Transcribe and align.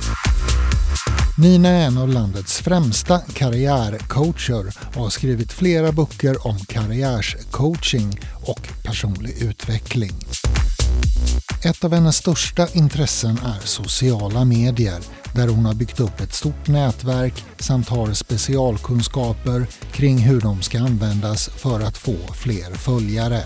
Nina 1.38 1.70
är 1.70 1.88
en 1.88 1.98
av 1.98 2.10
landets 2.10 2.60
främsta 2.60 3.20
karriärcoacher 3.20 4.74
och 4.96 5.02
har 5.04 5.10
skrivit 5.10 5.52
flera 5.54 5.92
böcker 5.92 6.48
om 6.48 6.60
karriärscoaching 6.60 8.20
och 8.48 8.68
personlig 8.84 9.42
utveckling. 9.42 10.14
Ett 11.64 11.84
av 11.84 11.94
hennes 11.94 12.16
största 12.16 12.68
intressen 12.74 13.40
är 13.46 13.66
sociala 13.66 14.46
medier 14.46 15.00
där 15.36 15.48
hon 15.48 15.66
har 15.66 15.74
byggt 15.74 16.00
upp 16.00 16.20
ett 16.20 16.34
stort 16.34 16.68
nätverk 16.68 17.44
samt 17.58 17.90
har 17.90 18.14
specialkunskaper 18.14 19.66
kring 19.92 20.18
hur 20.18 20.42
de 20.42 20.62
ska 20.62 20.80
användas 20.80 21.50
för 21.50 21.80
att 21.80 21.98
få 21.98 22.18
fler 22.44 22.74
följare. 22.74 23.42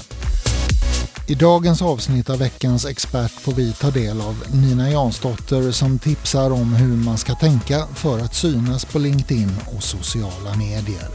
I 1.27 1.35
dagens 1.35 1.81
avsnitt 1.81 2.29
av 2.29 2.39
veckans 2.39 2.85
expert 2.85 3.31
får 3.31 3.53
vi 3.53 3.73
ta 3.73 3.89
del 3.91 4.21
av 4.21 4.35
Nina 4.63 4.89
Jansdotter 4.89 5.71
som 5.71 5.99
tipsar 5.99 6.51
om 6.51 6.73
hur 6.73 6.95
man 7.05 7.17
ska 7.17 7.33
tänka 7.33 7.77
för 7.95 8.17
att 8.19 8.35
synas 8.35 8.93
på 8.93 8.99
LinkedIn 8.99 9.51
och 9.75 9.83
sociala 9.83 10.51
medier. 10.65 11.07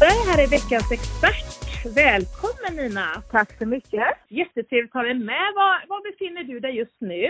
Det 0.00 0.30
här 0.30 0.38
är 0.44 0.46
veckans 0.46 0.92
expert. 0.92 1.46
Välkommen 1.94 2.72
Nina! 2.76 3.22
Tack 3.30 3.58
så 3.58 3.66
mycket. 3.66 4.08
Jättetrevligt 4.28 4.90
att 4.90 5.00
ha 5.00 5.02
dig 5.02 5.14
med. 5.14 5.48
Var, 5.60 5.74
var 5.88 6.00
befinner 6.10 6.44
du 6.44 6.60
dig 6.60 6.76
just 6.76 7.00
nu? 7.00 7.24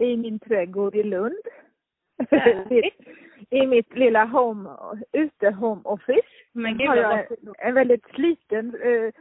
I 0.00 0.16
min 0.16 0.38
trädgård 0.38 0.94
i 0.94 1.02
Lund. 1.02 1.46
I 3.50 3.66
mitt 3.66 3.96
lilla 3.96 4.24
home, 4.24 4.70
ute 5.12 5.50
home 5.50 5.80
office. 5.84 6.28
Men 6.52 6.78
gud, 6.78 6.88
har 6.88 6.96
jag 6.96 7.26
en 7.58 7.74
väldigt 7.74 8.04
sliten 8.14 8.74
eh, 8.82 9.12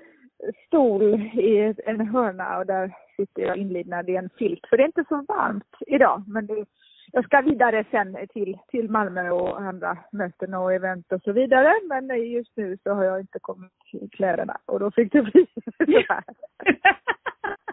stol 0.67 1.13
i 1.33 1.73
en 1.86 2.08
hörna 2.08 2.58
och 2.58 2.66
där 2.66 2.94
sitter 3.17 3.41
jag 3.41 3.58
inlindad 3.58 4.09
i 4.09 4.16
en 4.16 4.30
filt. 4.38 4.67
För 4.69 4.77
det 4.77 4.83
är 4.83 4.88
inte 4.88 5.05
så 5.09 5.25
varmt 5.27 5.75
idag. 5.88 6.23
Men 6.27 6.45
det, 6.47 6.66
jag 7.11 7.25
ska 7.25 7.41
vidare 7.41 7.86
sen 7.91 8.17
till, 8.33 8.58
till 8.67 8.89
Malmö 8.89 9.30
och 9.30 9.61
andra 9.61 9.97
möten 10.11 10.53
och 10.53 10.73
event 10.73 11.11
och 11.11 11.21
så 11.21 11.31
vidare. 11.31 11.73
Men 11.83 12.31
just 12.31 12.58
nu 12.58 12.77
så 12.83 12.93
har 12.93 13.03
jag 13.03 13.19
inte 13.19 13.39
kommit 13.39 13.71
i 13.93 14.09
kläderna 14.09 14.58
och 14.66 14.80
då 14.80 14.91
fick 14.91 15.11
det 15.11 15.21
bli 15.21 15.45
så 15.77 16.14
här. 16.14 16.23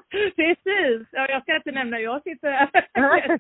Precis! 0.36 1.08
Ja, 1.12 1.26
jag 1.28 1.42
ska 1.42 1.56
inte 1.56 1.72
nämna, 1.72 2.00
jag 2.00 2.22
sitter 2.22 2.50
här. 2.50 2.70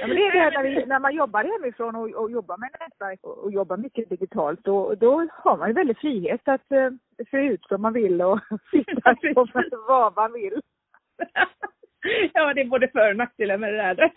ja, 0.00 0.06
men 0.06 0.16
det 0.16 0.26
är 0.26 0.32
det 0.32 0.38
här 0.38 0.50
när, 0.50 0.62
vi, 0.62 0.86
när 0.86 1.00
man 1.00 1.14
jobbar 1.14 1.44
hemifrån 1.44 1.96
och, 1.96 2.10
och 2.10 2.30
jobbar 2.30 2.56
med 2.56 2.70
nätverk 2.80 3.20
och, 3.22 3.38
och 3.38 3.52
jobbar 3.52 3.76
mycket 3.76 4.08
digitalt, 4.08 4.60
då, 4.64 4.94
då 4.94 5.28
har 5.30 5.56
man 5.56 5.68
ju 5.68 5.74
väldigt 5.74 5.98
frihet 5.98 6.40
att 6.44 6.72
eh, 6.72 6.90
se 7.30 7.36
ut 7.36 7.64
som 7.64 7.82
man 7.82 7.92
vill 7.92 8.22
och 8.22 8.40
sitta 8.70 9.16
så 9.20 9.46
vad 9.88 10.16
man 10.16 10.32
vill. 10.32 10.60
Ja, 12.32 12.54
det 12.54 12.60
är 12.60 12.64
både 12.64 12.88
för 12.88 13.10
och 13.10 13.16
nackdelar 13.16 13.58
med 13.58 13.72
det 13.72 13.76
där. 13.76 14.10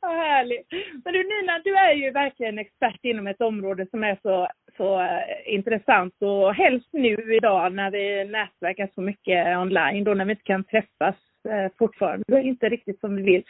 Vad 0.00 0.16
härligt. 0.16 0.66
Men 1.04 1.12
du 1.12 1.22
Nina, 1.22 1.58
du 1.58 1.76
är 1.76 1.94
ju 1.94 2.10
verkligen 2.10 2.58
expert 2.58 3.00
inom 3.02 3.26
ett 3.26 3.40
område 3.40 3.86
som 3.90 4.04
är 4.04 4.18
så, 4.22 4.48
så 4.82 5.00
eh, 5.00 5.54
intressant 5.54 6.14
och 6.20 6.54
helst 6.54 6.88
nu 6.92 7.34
idag 7.36 7.72
när 7.72 7.90
vi 7.90 8.24
nätverkar 8.24 8.88
så 8.94 9.00
mycket 9.00 9.58
online 9.58 10.04
då 10.04 10.14
när 10.14 10.24
vi 10.24 10.30
inte 10.30 10.42
kan 10.44 10.64
träffas 10.64 11.16
eh, 11.48 11.72
fortfarande. 11.78 12.24
Det 12.28 12.36
är 12.36 12.42
inte 12.42 12.68
riktigt 12.68 13.00
som 13.00 13.16
vi 13.16 13.22
vill. 13.22 13.44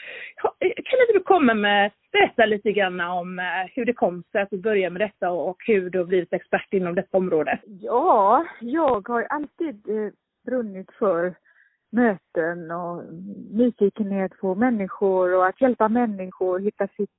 Eh, 0.60 0.72
kan 0.84 1.00
inte 1.00 1.12
du 1.12 1.22
komma 1.22 1.54
med, 1.54 1.90
berätta 2.12 2.46
lite 2.46 2.72
grann 2.72 3.00
om 3.00 3.40
hur 3.74 3.84
det 3.84 3.92
kom 3.92 4.22
sig 4.32 4.42
att 4.42 4.50
du 4.50 4.58
började 4.58 4.90
med 4.90 5.00
detta 5.00 5.30
och, 5.30 5.48
och 5.48 5.56
hur 5.66 5.90
du 5.90 5.98
har 5.98 6.06
blivit 6.06 6.32
expert 6.32 6.72
inom 6.72 6.94
detta 6.94 7.16
område? 7.16 7.58
Ja, 7.64 8.46
jag 8.60 9.08
har 9.08 9.22
alltid 9.22 9.82
brunnit 10.46 10.90
för 10.98 11.34
möten 11.92 12.70
och 12.70 13.04
nyfikenhet 13.50 14.32
på 14.40 14.54
människor 14.54 15.34
och 15.34 15.46
att 15.46 15.60
hjälpa 15.60 15.88
människor 15.88 16.58
hitta 16.58 16.88
sitt 16.96 17.10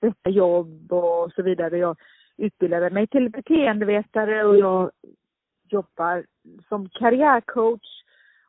rätta 0.00 0.30
jobb 0.30 0.92
och 0.92 1.32
så 1.32 1.42
vidare. 1.42 1.78
Jag 1.78 1.96
utbildade 2.36 2.90
mig 2.90 3.06
till 3.06 3.30
beteendevetare 3.30 4.44
och 4.44 4.56
jag 4.56 4.90
jobbar 5.68 6.24
som 6.68 6.88
karriärcoach. 6.88 8.02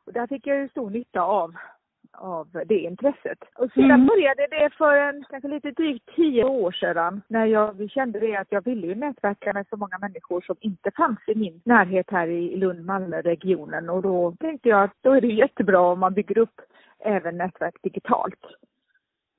Och 0.04 0.12
där 0.12 0.26
fick 0.26 0.46
jag 0.46 0.56
ju 0.56 0.68
stor 0.68 0.90
nytta 0.90 1.20
av 1.20 1.54
av 2.18 2.48
det 2.66 2.78
intresset. 2.78 3.38
Och 3.54 3.70
sedan 3.72 3.84
mm. 3.84 4.06
började 4.06 4.46
det 4.50 4.70
för 4.78 4.96
en, 4.96 5.24
kanske 5.30 5.48
lite 5.48 5.70
drygt 5.70 6.14
tio 6.16 6.44
år 6.44 6.72
sedan 6.72 7.22
när 7.28 7.46
jag 7.46 7.90
kände 7.90 8.20
det 8.20 8.36
att 8.36 8.52
jag 8.52 8.64
ville 8.64 8.86
ju 8.86 8.94
nätverka 8.94 9.52
med 9.52 9.66
så 9.70 9.76
många 9.76 9.98
människor 9.98 10.40
som 10.40 10.56
inte 10.60 10.90
fanns 10.90 11.18
i 11.26 11.34
min 11.34 11.60
närhet 11.64 12.10
här 12.10 12.26
i 12.26 12.56
Lund-Malmö-regionen 12.56 13.90
och 13.90 14.02
då 14.02 14.36
tänkte 14.40 14.68
jag 14.68 14.82
att 14.82 14.94
då 15.00 15.12
är 15.12 15.20
det 15.20 15.26
jättebra 15.26 15.80
om 15.80 15.98
man 15.98 16.14
bygger 16.14 16.38
upp 16.38 16.60
även 16.98 17.36
nätverk 17.36 17.76
digitalt. 17.82 18.40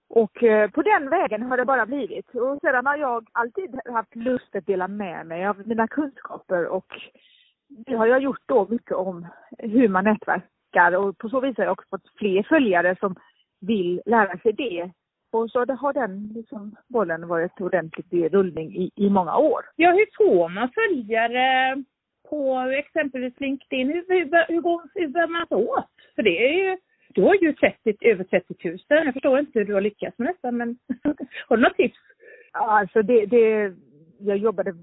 Och 0.10 0.44
eh, 0.44 0.70
på 0.70 0.82
den 0.82 1.10
vägen 1.10 1.44
har 1.44 1.58
det 1.58 1.66
bara 1.66 1.86
blivit. 1.86 2.36
Och 2.36 2.60
sedan 2.62 2.86
har 2.86 2.98
jag 2.98 3.28
alltid 3.32 3.80
haft 3.86 4.16
lust 4.16 4.56
att 4.56 4.66
dela 4.66 4.88
med 4.88 5.26
mig 5.26 5.48
av 5.48 5.68
mina 5.68 5.88
kunskaper 5.88 6.66
och 6.66 6.86
det 7.70 7.96
har 7.96 8.08
jag 8.08 8.22
gjort 8.22 8.42
då 8.46 8.68
mycket 8.70 8.92
om 8.92 9.28
hur 9.58 9.88
man 9.88 10.04
nätverkar 10.04 10.96
och 10.96 11.18
på 11.18 11.30
så 11.30 11.40
vis 11.40 11.58
har 11.58 11.64
jag 11.64 11.72
också 11.72 11.88
fått 11.90 12.18
fler 12.18 12.44
följare 12.44 12.96
som 13.00 13.16
vill 13.62 14.02
lära 14.06 14.38
sig 14.38 14.54
det. 14.54 14.92
Och 15.32 15.52
så 15.52 15.60
har 15.60 15.94
den 15.94 16.32
liksom, 16.36 16.76
bollen 16.88 17.28
varit 17.28 17.62
ordentligt 17.62 18.14
i 18.14 18.30
rullning 18.30 18.76
i, 18.76 18.92
i 18.96 19.10
många 19.10 19.38
år. 19.38 19.62
Ja, 19.76 19.92
hur 19.92 20.08
får 20.18 20.50
man 20.50 20.70
följare 20.70 21.76
på 22.30 22.60
exempelvis 22.60 23.40
LinkedIn? 23.40 23.88
Hur, 23.88 24.06
hur, 24.08 24.26
hur, 24.48 24.62
hur, 24.62 25.02
hur 25.02 25.08
bär 25.08 25.28
man 25.28 25.48
sig 25.48 25.58
åt? 25.58 25.86
För 26.16 26.24
det 26.24 26.50
är 26.50 26.54
ju, 26.54 26.78
du 27.18 27.24
har 27.24 27.36
ju 27.36 27.54
30, 27.54 27.96
över 28.02 28.24
30 28.24 28.56
000. 28.64 28.78
Jag 28.88 29.14
förstår 29.14 29.40
inte 29.40 29.60
hur 29.60 29.66
du 29.66 29.74
har 29.74 29.82
lyckats 29.82 30.18
med 30.18 30.28
detta, 30.28 30.52
men 30.52 30.78
har 31.48 31.58
du 31.58 31.64
några 31.64 31.74
tips? 31.74 31.98
Ja, 32.54 32.80
alltså 32.80 33.02
det, 33.02 33.26
det, 33.26 33.74
jag 34.20 34.38
jobbade 34.38 34.74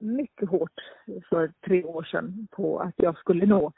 mycket 0.00 0.48
hårt 0.48 0.80
för 1.28 1.52
tre 1.66 1.84
år 1.84 2.02
sedan 2.02 2.46
på 2.50 2.78
att 2.78 2.94
jag 2.96 3.18
skulle 3.18 3.46
nå 3.46 3.72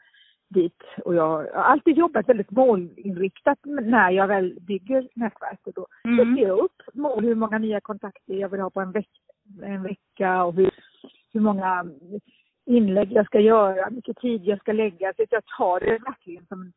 dit. 0.48 0.82
Och 1.04 1.14
jag 1.14 1.28
har 1.28 1.44
alltid 1.44 1.96
jobbat 1.96 2.28
väldigt 2.28 2.50
målinriktat 2.50 3.58
när 3.64 4.10
jag 4.10 4.26
väl 4.28 4.58
bygger 4.60 5.08
nätverk. 5.14 5.60
Och 5.66 5.72
då 5.72 5.86
mm. 6.04 6.18
sätter 6.18 6.48
jag 6.48 6.58
upp 6.58 6.82
mål, 6.94 7.24
hur 7.24 7.34
många 7.34 7.58
nya 7.58 7.80
kontakter 7.80 8.34
jag 8.34 8.48
vill 8.48 8.60
ha 8.60 8.70
på 8.70 8.80
en, 8.80 8.92
veck 8.92 9.10
en 9.62 9.82
vecka 9.82 10.44
och 10.44 10.54
hur, 10.54 10.70
hur 11.32 11.40
många 11.40 11.86
inlägg 12.66 13.12
jag 13.12 13.26
ska 13.26 13.40
göra, 13.40 13.84
hur 13.84 13.96
mycket 13.96 14.16
tid 14.16 14.44
jag 14.44 14.58
ska 14.58 14.72
lägga. 14.72 15.12
Så 15.16 15.24
jag 15.30 15.44
tar 15.58 15.80
det 15.80 15.98
verkligen 15.98 16.46
som 16.46 16.72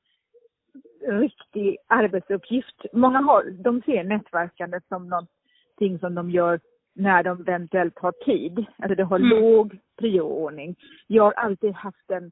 riktig 1.07 1.77
arbetsuppgift. 1.87 2.85
Många 2.93 3.19
har, 3.19 3.43
de 3.43 3.81
ser 3.81 4.03
nätverkandet 4.03 4.83
som 4.87 5.09
någonting 5.09 5.99
som 5.99 6.15
de 6.15 6.29
gör 6.29 6.59
när 6.95 7.23
de 7.23 7.41
eventuellt 7.41 7.99
har 7.99 8.11
tid. 8.11 8.65
Alltså 8.77 8.95
det 8.95 9.03
har 9.03 9.19
mm. 9.19 9.29
låg 9.29 9.79
prioordning. 9.99 10.75
Jag 11.07 11.23
har 11.23 11.31
alltid 11.31 11.73
haft 11.73 12.11
en 12.11 12.31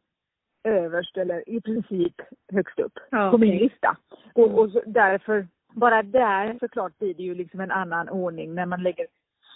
överst 0.64 1.18
eller 1.18 1.50
i 1.50 1.62
princip 1.62 2.14
högst 2.54 2.80
upp 2.80 3.00
ja, 3.12 3.32
på 3.32 3.38
min 3.38 3.58
lista. 3.58 3.98
Och, 4.34 4.60
och 4.60 4.72
så, 4.72 4.82
därför, 4.86 5.48
bara 5.74 6.04
där 6.04 6.58
såklart 6.60 7.00
blir 7.00 7.14
det 7.14 7.24
ju 7.24 7.36
liksom 7.36 7.60
en 7.60 7.72
annan 7.72 8.10
ordning 8.10 8.56
när 8.56 8.66
man 8.66 8.84
lägger 8.84 9.08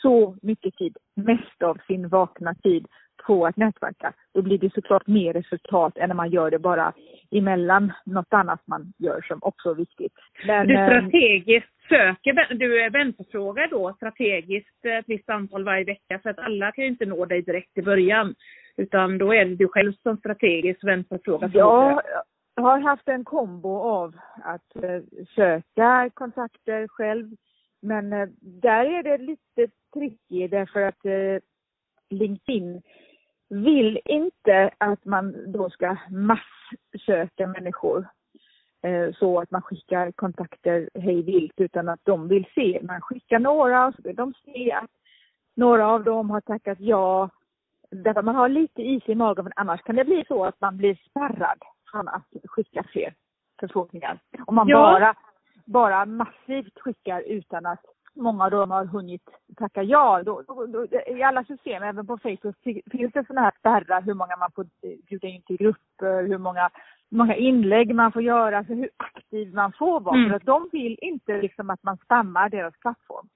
så 0.02 0.36
mycket 0.42 0.76
tid, 0.76 0.98
mest 1.16 1.64
av 1.64 1.78
sin 1.88 2.08
vakna 2.08 2.54
tid 2.54 2.88
på 3.26 3.46
att 3.46 3.58
nätverka. 3.58 4.14
Då 4.34 4.42
blir 4.42 4.58
det 4.58 4.74
såklart 4.74 5.08
mer 5.08 5.34
resultat 5.34 5.98
än 5.98 6.10
när 6.10 6.16
man 6.16 6.30
gör 6.30 6.52
det 6.52 6.60
bara 6.60 6.94
emellan 7.32 7.94
något 8.06 8.34
annat 8.34 8.62
man 8.66 8.94
gör 8.98 9.22
som 9.22 9.40
också 9.42 9.70
är 9.70 9.76
viktigt. 9.76 10.14
Men, 10.48 10.68
du 10.68 10.74
eh, 10.74 10.88
strategiskt 10.88 11.70
söker, 11.90 12.54
du 12.54 12.90
vänförfrågar 12.90 13.68
då 13.68 13.94
strategiskt 13.94 14.86
ett 14.86 15.06
visst 15.08 15.30
antal 15.30 15.64
varje 15.64 15.84
vecka 15.84 16.20
för 16.24 16.30
att 16.30 16.40
alla 16.40 16.72
kan 16.72 16.84
ju 16.84 16.90
inte 16.90 17.06
nå 17.06 17.26
dig 17.26 17.42
direkt 17.42 17.78
i 17.78 17.82
början. 17.82 18.36
Utan 18.78 19.18
då 19.18 19.34
är 19.34 19.46
det 19.46 19.56
du 19.56 19.68
själv 19.68 19.94
som 20.04 20.18
strategiskt 20.18 20.84
vänförfrågar 20.84 21.52
Ja, 21.54 22.02
jag 22.56 22.64
har 22.64 22.80
haft 22.80 23.08
en 23.08 23.24
kombo 23.24 23.80
av 23.80 24.16
att 24.44 24.84
eh, 24.84 25.02
söka 25.36 26.10
kontakter 26.14 26.88
själv. 26.88 27.28
Men 27.82 28.14
eh, 28.14 28.28
där 28.40 28.86
är 28.86 29.04
det 29.04 29.18
lite 29.18 29.68
tricky 29.94 30.48
därför 30.48 30.82
att 30.82 31.06
LinkedIn 32.10 32.82
vill 33.50 34.00
inte 34.06 34.72
att 34.78 35.06
man 35.06 35.52
då 35.52 35.70
ska 35.70 35.98
masssöka 36.10 37.48
människor 37.48 38.08
eh, 38.82 39.14
så 39.20 39.40
att 39.40 39.52
man 39.52 39.62
skickar 39.62 40.12
kontakter 40.12 40.90
hej 40.94 41.22
vilt 41.22 41.54
utan 41.58 41.90
att 41.90 42.00
de 42.04 42.28
vill 42.28 42.46
se. 42.56 42.80
Man 42.84 43.02
skickar 43.02 43.40
några 43.40 43.88
och 43.88 43.96
så 43.96 44.02
vill 44.02 44.16
de 44.16 44.34
se 44.46 44.72
att 44.72 44.92
några 45.56 45.88
av 45.88 46.04
dem 46.04 46.30
har 46.30 46.42
tackat 46.42 46.80
ja. 46.80 47.30
Därför 47.92 48.22
man 48.22 48.36
har 48.36 48.50
lite 48.50 48.82
is 48.82 49.04
i 49.06 49.16
magen 49.16 49.44
men 49.44 49.54
annars 49.56 49.82
kan 49.82 49.96
det 49.96 50.06
bli 50.06 50.24
så 50.28 50.46
att 50.46 50.62
man 50.62 50.78
blir 50.78 50.96
spärrad 51.10 51.64
från 51.92 52.08
att 52.08 52.28
skicka 52.44 52.84
fler 52.84 53.14
förfrågningar. 53.60 54.20
Om 54.46 54.56
man 54.56 54.68
ja. 54.68 54.78
bara, 54.78 55.16
bara 55.68 56.06
massivt 56.06 56.80
skickar 56.80 57.22
utan 57.22 57.66
att 57.66 57.86
många 58.18 58.44
av 58.44 58.52
dem 58.52 58.72
har 58.72 58.86
hunnit 58.86 59.22
tacka 59.58 59.84
ja. 59.84 60.24
Då, 60.24 60.42
då, 60.48 60.66
då, 60.66 60.88
I 61.08 61.24
alla 61.24 61.44
system, 61.44 61.84
även 61.84 62.08
på 62.08 62.18
Facebook, 62.18 62.56
finns 62.92 63.14
det 63.14 63.28
sådana 63.28 63.42
här 63.42 63.54
spärrar 63.60 64.02
hur 64.02 64.14
många 64.14 64.38
man 64.38 64.52
får 64.56 64.66
bjuda 65.08 65.28
in 65.28 65.42
till 65.42 65.58
grupper, 65.58 66.28
hur 66.28 66.38
många, 66.38 66.70
många 67.10 67.36
inlägg 67.36 67.96
man 67.96 68.12
får 68.12 68.22
göra, 68.22 68.58
alltså 68.58 68.74
hur 68.74 68.90
aktiv 68.98 69.54
man 69.54 69.72
får 69.72 70.00
vara. 70.00 70.18
Mm. 70.18 70.30
För 70.30 70.36
att 70.36 70.46
de 70.46 70.70
vill 70.72 70.98
inte 71.02 71.42
liksom 71.42 71.70
att 71.70 71.84
man 71.84 71.98
stammar 71.98 72.50
deras 72.50 72.80
plattform. 72.80 73.28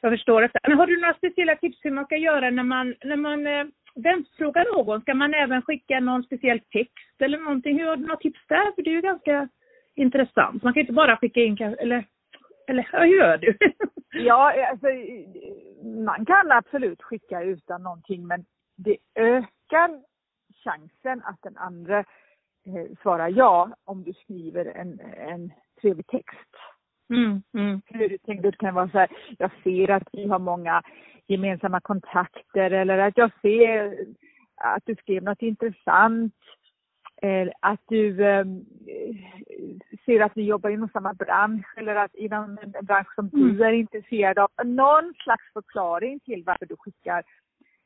Jag 0.00 0.12
förstår 0.12 0.42
det. 0.42 0.50
Men 0.68 0.78
har 0.78 0.86
du 0.86 1.00
några 1.00 1.14
speciella 1.14 1.56
tips 1.56 1.78
hur 1.82 1.90
man 1.90 2.04
ska 2.04 2.16
göra 2.16 2.50
när 2.50 2.62
man, 2.62 2.94
när 3.04 3.16
man 3.16 3.46
eh, 3.46 3.64
vänfrågar 3.94 4.76
någon? 4.76 5.00
Ska 5.00 5.14
man 5.14 5.34
även 5.34 5.62
skicka 5.62 6.00
någon 6.00 6.22
speciell 6.22 6.60
text 6.60 7.16
eller 7.18 7.38
någonting? 7.38 7.78
Hur 7.78 7.86
har 7.86 7.96
du 7.96 8.02
några 8.02 8.16
tips 8.16 8.40
där? 8.48 8.74
För 8.74 8.82
det 8.82 8.90
är 8.90 8.94
ju 8.94 9.00
ganska 9.00 9.48
intressant. 9.94 10.62
Man 10.62 10.72
kan 10.72 10.80
inte 10.80 10.92
bara 10.92 11.16
skicka 11.16 11.40
in, 11.40 11.56
eller 11.62 12.04
eller 12.66 12.88
hur 12.92 13.04
gör 13.04 13.38
du? 13.38 13.56
ja, 14.12 14.68
alltså, 14.70 14.86
man 15.84 16.26
kan 16.26 16.52
absolut 16.52 17.02
skicka 17.02 17.42
utan 17.42 17.82
någonting 17.82 18.26
men 18.26 18.44
det 18.76 18.96
ökar 19.14 20.00
chansen 20.64 21.22
att 21.24 21.42
den 21.42 21.56
andra 21.56 21.98
eh, 22.66 22.96
svarar 23.02 23.28
ja 23.28 23.68
om 23.84 24.04
du 24.04 24.12
skriver 24.12 24.64
en, 24.64 25.00
en 25.00 25.52
trevlig 25.80 26.06
text. 26.06 26.56
Mm, 27.10 27.42
mm. 27.54 27.82
Hur 27.86 28.08
du 28.08 28.18
det 28.42 28.58
kan 28.58 28.74
vara 28.74 28.88
så 28.88 28.98
här, 28.98 29.08
jag 29.38 29.50
ser 29.64 29.90
att 29.90 30.08
vi 30.12 30.28
har 30.28 30.38
många 30.38 30.82
gemensamma 31.26 31.80
kontakter 31.80 32.70
eller 32.70 32.98
att 32.98 33.16
jag 33.16 33.30
ser 33.42 34.06
att 34.56 34.82
du 34.86 34.94
skrev 34.94 35.22
något 35.22 35.42
intressant 35.42 36.34
att 37.60 37.80
du 37.88 38.24
eh, 38.24 38.44
ser 40.04 40.20
att 40.20 40.36
ni 40.36 40.42
jobbar 40.42 40.70
inom 40.70 40.88
samma 40.88 41.14
bransch 41.14 41.66
eller 41.76 41.96
att 41.96 42.14
inom 42.14 42.58
en 42.62 42.86
bransch 42.86 43.14
som 43.14 43.30
mm. 43.34 43.56
du 43.56 43.64
är 43.64 43.72
intresserad 43.72 44.38
av. 44.38 44.48
Någon 44.64 45.14
slags 45.24 45.52
förklaring 45.52 46.20
till 46.20 46.42
varför 46.46 46.66
du 46.66 46.76
skickar 46.76 47.22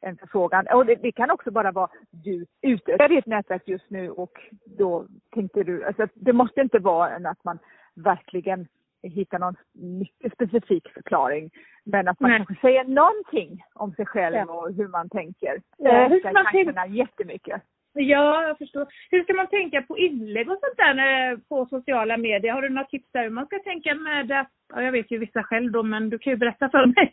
en 0.01 0.17
förfrågan. 0.17 0.67
Och 0.75 0.87
det, 0.87 0.95
det, 0.95 1.13
kan 1.13 1.31
också 1.31 1.51
bara 1.51 1.73
vara 1.73 1.91
du 2.11 2.47
utökar 2.63 3.09
ditt 3.09 3.27
nätverk 3.27 3.63
just 3.67 3.91
nu 3.91 4.11
och 4.11 4.33
då 4.65 5.07
tänkte 5.35 5.63
du, 5.63 5.85
alltså 5.85 6.07
det 6.15 6.33
måste 6.33 6.61
inte 6.61 6.79
vara 6.79 7.31
att 7.31 7.45
man 7.45 7.59
verkligen 7.95 8.67
hittar 9.03 9.39
någon 9.39 9.57
mycket 9.73 10.33
specifik 10.33 10.89
förklaring. 10.89 11.51
Men 11.85 12.09
att 12.09 12.21
man 12.21 12.31
Nej. 12.31 12.39
kanske 12.39 12.67
säger 12.67 12.85
någonting 12.85 13.65
om 13.75 13.93
sig 13.93 14.07
själv 14.07 14.37
ja. 14.37 14.53
och 14.53 14.75
hur 14.75 14.89
man 14.89 15.09
tänker. 15.09 15.63
Det 15.79 15.89
ökar 15.89 16.45
chanserna 16.45 16.87
jättemycket. 16.87 17.63
Ja, 17.95 18.43
jag 18.43 18.59
förstår. 18.59 18.87
Hur 19.11 19.23
ska 19.23 19.35
man 19.35 19.47
tänka 19.47 19.83
på 19.83 19.99
inlägg 19.99 20.51
och 20.51 20.59
sånt 20.61 20.77
där 20.77 21.37
på 21.49 21.67
sociala 21.67 22.17
medier? 22.17 22.53
Har 22.53 22.63
du 22.63 22.69
några 22.69 22.89
tips 22.89 23.13
där 23.13 23.23
hur 23.23 23.31
man 23.31 23.47
ska 23.47 23.59
tänka 23.59 23.95
med 23.95 24.27
det? 24.29 24.47
Ja, 24.75 24.83
jag 24.83 24.93
vet 24.93 25.11
ju 25.11 25.19
vissa 25.19 25.43
själv 25.43 25.73
då, 25.73 25.83
men 25.83 26.11
du 26.11 26.19
kan 26.19 26.33
ju 26.33 26.37
berätta 26.37 26.69
för 26.69 26.87
mig. 26.87 27.13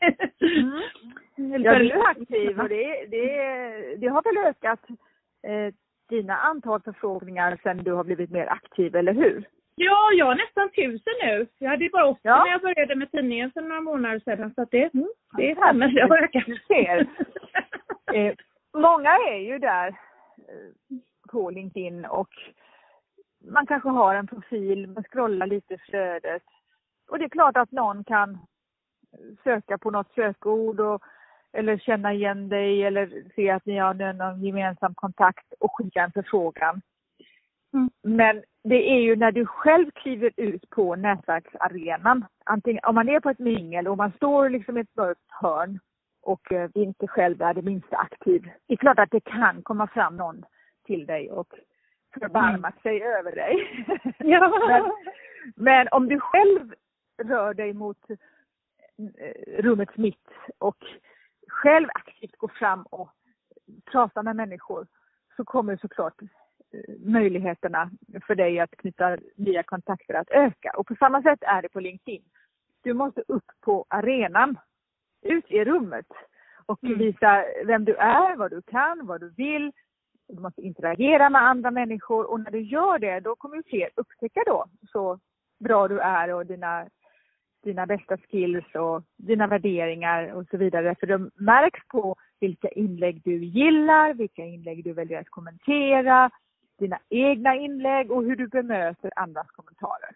Mm. 1.38 1.64
Ja, 1.64 1.80
du 1.80 1.92
är 1.92 2.08
aktiv 2.08 2.60
och 2.60 2.70
det, 2.70 3.06
det, 3.06 3.96
det 3.96 4.08
har 4.08 4.24
väl 4.24 4.50
ökat 4.50 4.80
eh, 5.48 5.74
dina 6.10 6.38
antal 6.38 6.82
förfrågningar 6.82 7.60
sen 7.64 7.84
du 7.84 7.92
har 7.92 8.04
blivit 8.04 8.32
mer 8.32 8.48
aktiv, 8.48 8.96
eller 8.96 9.14
hur? 9.14 9.48
Ja, 9.76 10.12
jag 10.14 10.26
har 10.26 10.36
nästan 10.36 10.70
tusen 10.70 11.14
nu. 11.24 11.48
Jag 11.60 11.70
hade 11.70 11.84
ju 11.84 11.90
bara 11.90 12.06
80 12.06 12.20
ja. 12.24 12.44
när 12.44 12.52
jag 12.52 12.62
började 12.62 12.96
med 12.96 13.12
tidningen 13.12 13.52
för 13.52 13.62
några 13.62 13.82
månader 13.82 14.20
sedan. 14.20 14.54
Så 14.56 14.62
att 14.62 14.72
det, 14.72 14.94
mm, 14.94 15.10
det 15.38 15.56
stämmer, 15.56 15.88
det 15.88 16.02
har 16.02 16.18
ökat. 16.18 16.44
Ser. 16.68 17.00
eh, 18.14 18.34
många 18.74 19.10
är 19.10 19.38
ju 19.38 19.60
där 19.60 19.96
på 21.32 21.50
LinkedIn 21.50 22.06
och 22.06 22.30
man 23.52 23.68
kanske 23.68 23.90
har 23.90 24.16
en 24.16 24.28
profil, 24.28 24.88
man 24.88 25.04
scrollar 25.04 25.48
lite 25.48 25.78
flödet. 25.78 26.44
Och 27.10 27.20
det 27.20 27.26
är 27.26 27.30
klart 27.30 27.58
att 27.58 27.72
någon 27.72 28.04
kan 28.04 28.38
söka 29.44 29.78
på 29.78 29.92
något 29.92 30.14
sökord 30.16 30.80
och, 30.80 31.02
eller 31.54 31.78
känna 31.78 32.14
igen 32.14 32.50
dig 32.50 32.84
eller 32.84 33.24
se 33.36 33.50
att 33.50 33.66
ni 33.66 33.78
har 33.78 33.94
någon 33.94 34.44
gemensam 34.44 34.96
kontakt 34.96 35.54
och 35.60 35.78
skicka 35.78 36.04
en 36.04 36.12
förfrågan. 36.12 36.82
Mm. 37.74 37.90
Men 38.04 38.44
det 38.64 38.92
är 38.92 39.00
ju 39.00 39.16
när 39.16 39.32
du 39.32 39.46
själv 39.46 39.92
kliver 39.92 40.32
ut 40.38 40.70
på 40.70 40.96
nätverksarenan, 40.96 42.26
antingen 42.46 42.84
om 42.84 42.96
man 42.96 43.10
är 43.10 43.20
på 43.20 43.30
ett 43.30 43.40
mingel 43.40 43.88
och 43.88 43.98
man 43.98 44.12
står 44.12 44.50
liksom 44.50 44.78
i 44.78 44.82
ett 44.82 44.96
mörkt 44.96 45.22
hörn 45.28 45.80
och 46.26 46.52
eh, 46.52 46.70
inte 46.74 47.08
själv 47.08 47.42
är 47.42 47.54
det 47.54 47.62
minsta 47.62 47.98
aktiv. 47.98 48.50
Det 48.68 48.74
är 48.74 48.78
klart 48.78 49.00
att 49.00 49.12
det 49.12 49.24
kan 49.24 49.62
komma 49.62 49.88
fram 49.88 50.18
någon 50.18 50.46
till 50.86 51.06
dig 51.06 51.32
och 51.32 51.48
förbarma 52.14 52.68
mm. 52.68 52.72
sig 52.84 53.04
över 53.04 53.32
dig. 53.36 53.86
Ja. 54.18 54.68
men, 54.68 54.92
men 55.56 55.88
om 55.92 56.08
du 56.08 56.20
själv 56.20 56.74
rör 57.24 57.54
dig 57.54 57.74
mot 57.74 58.10
eh, 58.10 59.62
rummets 59.62 59.98
mitt 59.98 60.30
och 60.58 60.86
själv 61.48 61.88
aktivt 61.94 62.38
går 62.38 62.48
fram 62.48 62.84
och 62.84 63.10
pratar 63.92 64.24
med 64.24 64.36
människor 64.36 64.88
så 65.36 65.46
kommer 65.46 65.78
såklart 65.78 66.22
eh, 66.22 66.96
möjligheterna 67.00 67.92
för 68.28 68.36
dig 68.36 68.60
att 68.60 68.72
knyta 68.72 69.18
nya 69.36 69.64
kontakter 69.64 70.14
att 70.14 70.30
öka. 70.30 70.72
Och 70.78 70.88
på 70.88 70.96
samma 70.96 71.22
sätt 71.22 71.40
är 71.42 71.62
det 71.62 71.70
på 71.70 71.80
LinkedIn. 71.80 72.24
Du 72.82 72.94
måste 72.94 73.24
upp 73.28 73.52
på 73.62 73.86
arenan 73.90 74.58
ut 75.26 75.52
i 75.52 75.64
rummet 75.64 76.08
och 76.66 76.84
mm. 76.84 76.98
visa 76.98 77.46
vem 77.66 77.86
du 77.86 77.96
är, 77.96 78.36
vad 78.36 78.52
du 78.52 78.62
kan, 78.62 79.06
vad 79.06 79.22
du 79.22 79.30
vill. 79.30 79.72
Du 80.28 80.42
måste 80.42 80.62
interagera 80.62 81.30
med 81.30 81.42
andra 81.42 81.72
människor 81.72 82.32
och 82.32 82.40
när 82.40 82.52
du 82.52 82.62
gör 82.62 83.00
det 83.00 83.20
då 83.20 83.36
kommer 83.36 83.64
fler 83.70 83.90
upptäcka 83.96 84.44
då 84.46 84.66
så 84.92 85.20
bra 85.60 85.88
du 85.88 86.00
är 86.00 86.34
och 86.34 86.46
dina, 86.46 86.88
dina 87.64 87.86
bästa 87.86 88.18
skills 88.18 88.76
och 88.76 89.04
dina 89.18 89.48
värderingar 89.48 90.34
och 90.34 90.46
så 90.52 90.58
vidare. 90.58 90.96
För 91.00 91.08
det 91.08 91.30
märks 91.36 91.80
på 91.88 92.16
vilka 92.40 92.70
inlägg 92.70 93.22
du 93.24 93.46
gillar, 93.46 94.14
vilka 94.14 94.46
inlägg 94.46 94.84
du 94.84 94.94
väljer 94.94 95.22
att 95.22 95.30
kommentera, 95.30 96.30
dina 96.80 97.00
egna 97.10 97.56
inlägg 97.56 98.12
och 98.12 98.24
hur 98.24 98.36
du 98.36 98.48
bemöter 98.48 99.12
andras 99.16 99.48
kommentarer. 99.48 100.16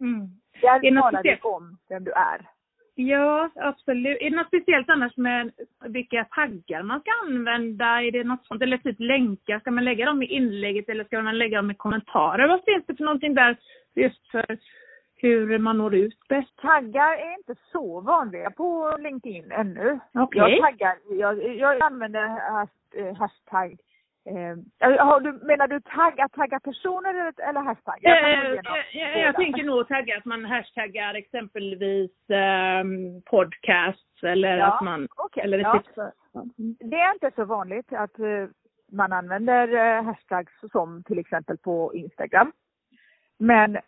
Mm. 0.00 0.28
Där 0.60 1.00
talar 1.00 1.22
du 1.22 1.38
om 1.42 1.78
vem 1.88 2.04
du 2.04 2.12
är. 2.12 2.53
Ja, 2.94 3.50
absolut. 3.54 4.18
Är 4.20 4.30
det 4.30 4.36
något 4.36 4.46
speciellt 4.46 4.90
annars 4.90 5.16
med 5.16 5.50
vilka 5.84 6.24
taggar 6.24 6.82
man 6.82 7.00
ska 7.00 7.10
använda? 7.26 7.84
Är 7.84 8.12
det 8.12 8.24
något 8.24 8.46
sånt? 8.46 8.62
Eller 8.62 8.78
typ 8.78 9.00
länkar, 9.00 9.58
ska 9.60 9.70
man 9.70 9.84
lägga 9.84 10.06
dem 10.06 10.22
i 10.22 10.26
inlägget 10.26 10.88
eller 10.88 11.04
ska 11.04 11.22
man 11.22 11.38
lägga 11.38 11.56
dem 11.56 11.70
i 11.70 11.74
kommentarer? 11.74 12.48
Vad 12.48 12.64
finns 12.64 12.86
det 12.86 12.96
för 12.96 13.04
någonting 13.04 13.34
där 13.34 13.56
just 13.94 14.30
för 14.30 14.58
hur 15.16 15.58
man 15.58 15.78
når 15.78 15.94
ut 15.94 16.28
bäst? 16.28 16.56
Taggar 16.56 17.12
är 17.12 17.34
inte 17.38 17.54
så 17.72 18.00
vanliga 18.00 18.50
på 18.50 18.96
LinkedIn 19.00 19.52
ännu. 19.52 19.98
Okay. 20.14 20.50
Jag 20.50 20.60
taggar, 20.60 20.96
jag, 21.10 21.56
jag 21.56 21.82
använder 21.82 22.28
hashtag 23.14 23.76
Eh, 24.26 25.20
du, 25.22 25.32
menar 25.32 25.68
du 25.68 25.80
tagg, 25.80 26.20
att 26.20 26.32
tagga 26.32 26.60
personer 26.60 27.10
eller, 27.10 27.48
eller 27.48 27.60
hashtag? 27.60 27.98
Jag, 28.00 28.32
eh, 28.32 28.60
jag, 28.92 29.18
jag 29.18 29.36
tänker 29.36 29.64
nog 29.64 29.88
tagga 29.88 30.16
att 30.18 30.24
man 30.24 30.44
hashtaggar 30.44 31.14
exempelvis 31.14 32.30
eh, 32.30 32.84
podcasts 33.24 34.22
eller 34.22 34.56
ja, 34.56 34.66
att 34.66 34.84
man... 34.84 35.08
Okay, 35.16 35.44
eller 35.44 35.58
ja. 35.58 35.82
Det 36.80 36.96
är 36.96 37.12
inte 37.12 37.30
så 37.34 37.44
vanligt 37.44 37.92
att 37.92 38.20
uh, 38.20 38.48
man 38.92 39.12
använder 39.12 40.02
hashtags 40.02 40.52
som 40.72 41.02
till 41.02 41.18
exempel 41.18 41.58
på 41.58 41.94
Instagram. 41.94 42.52
Men 43.38 43.78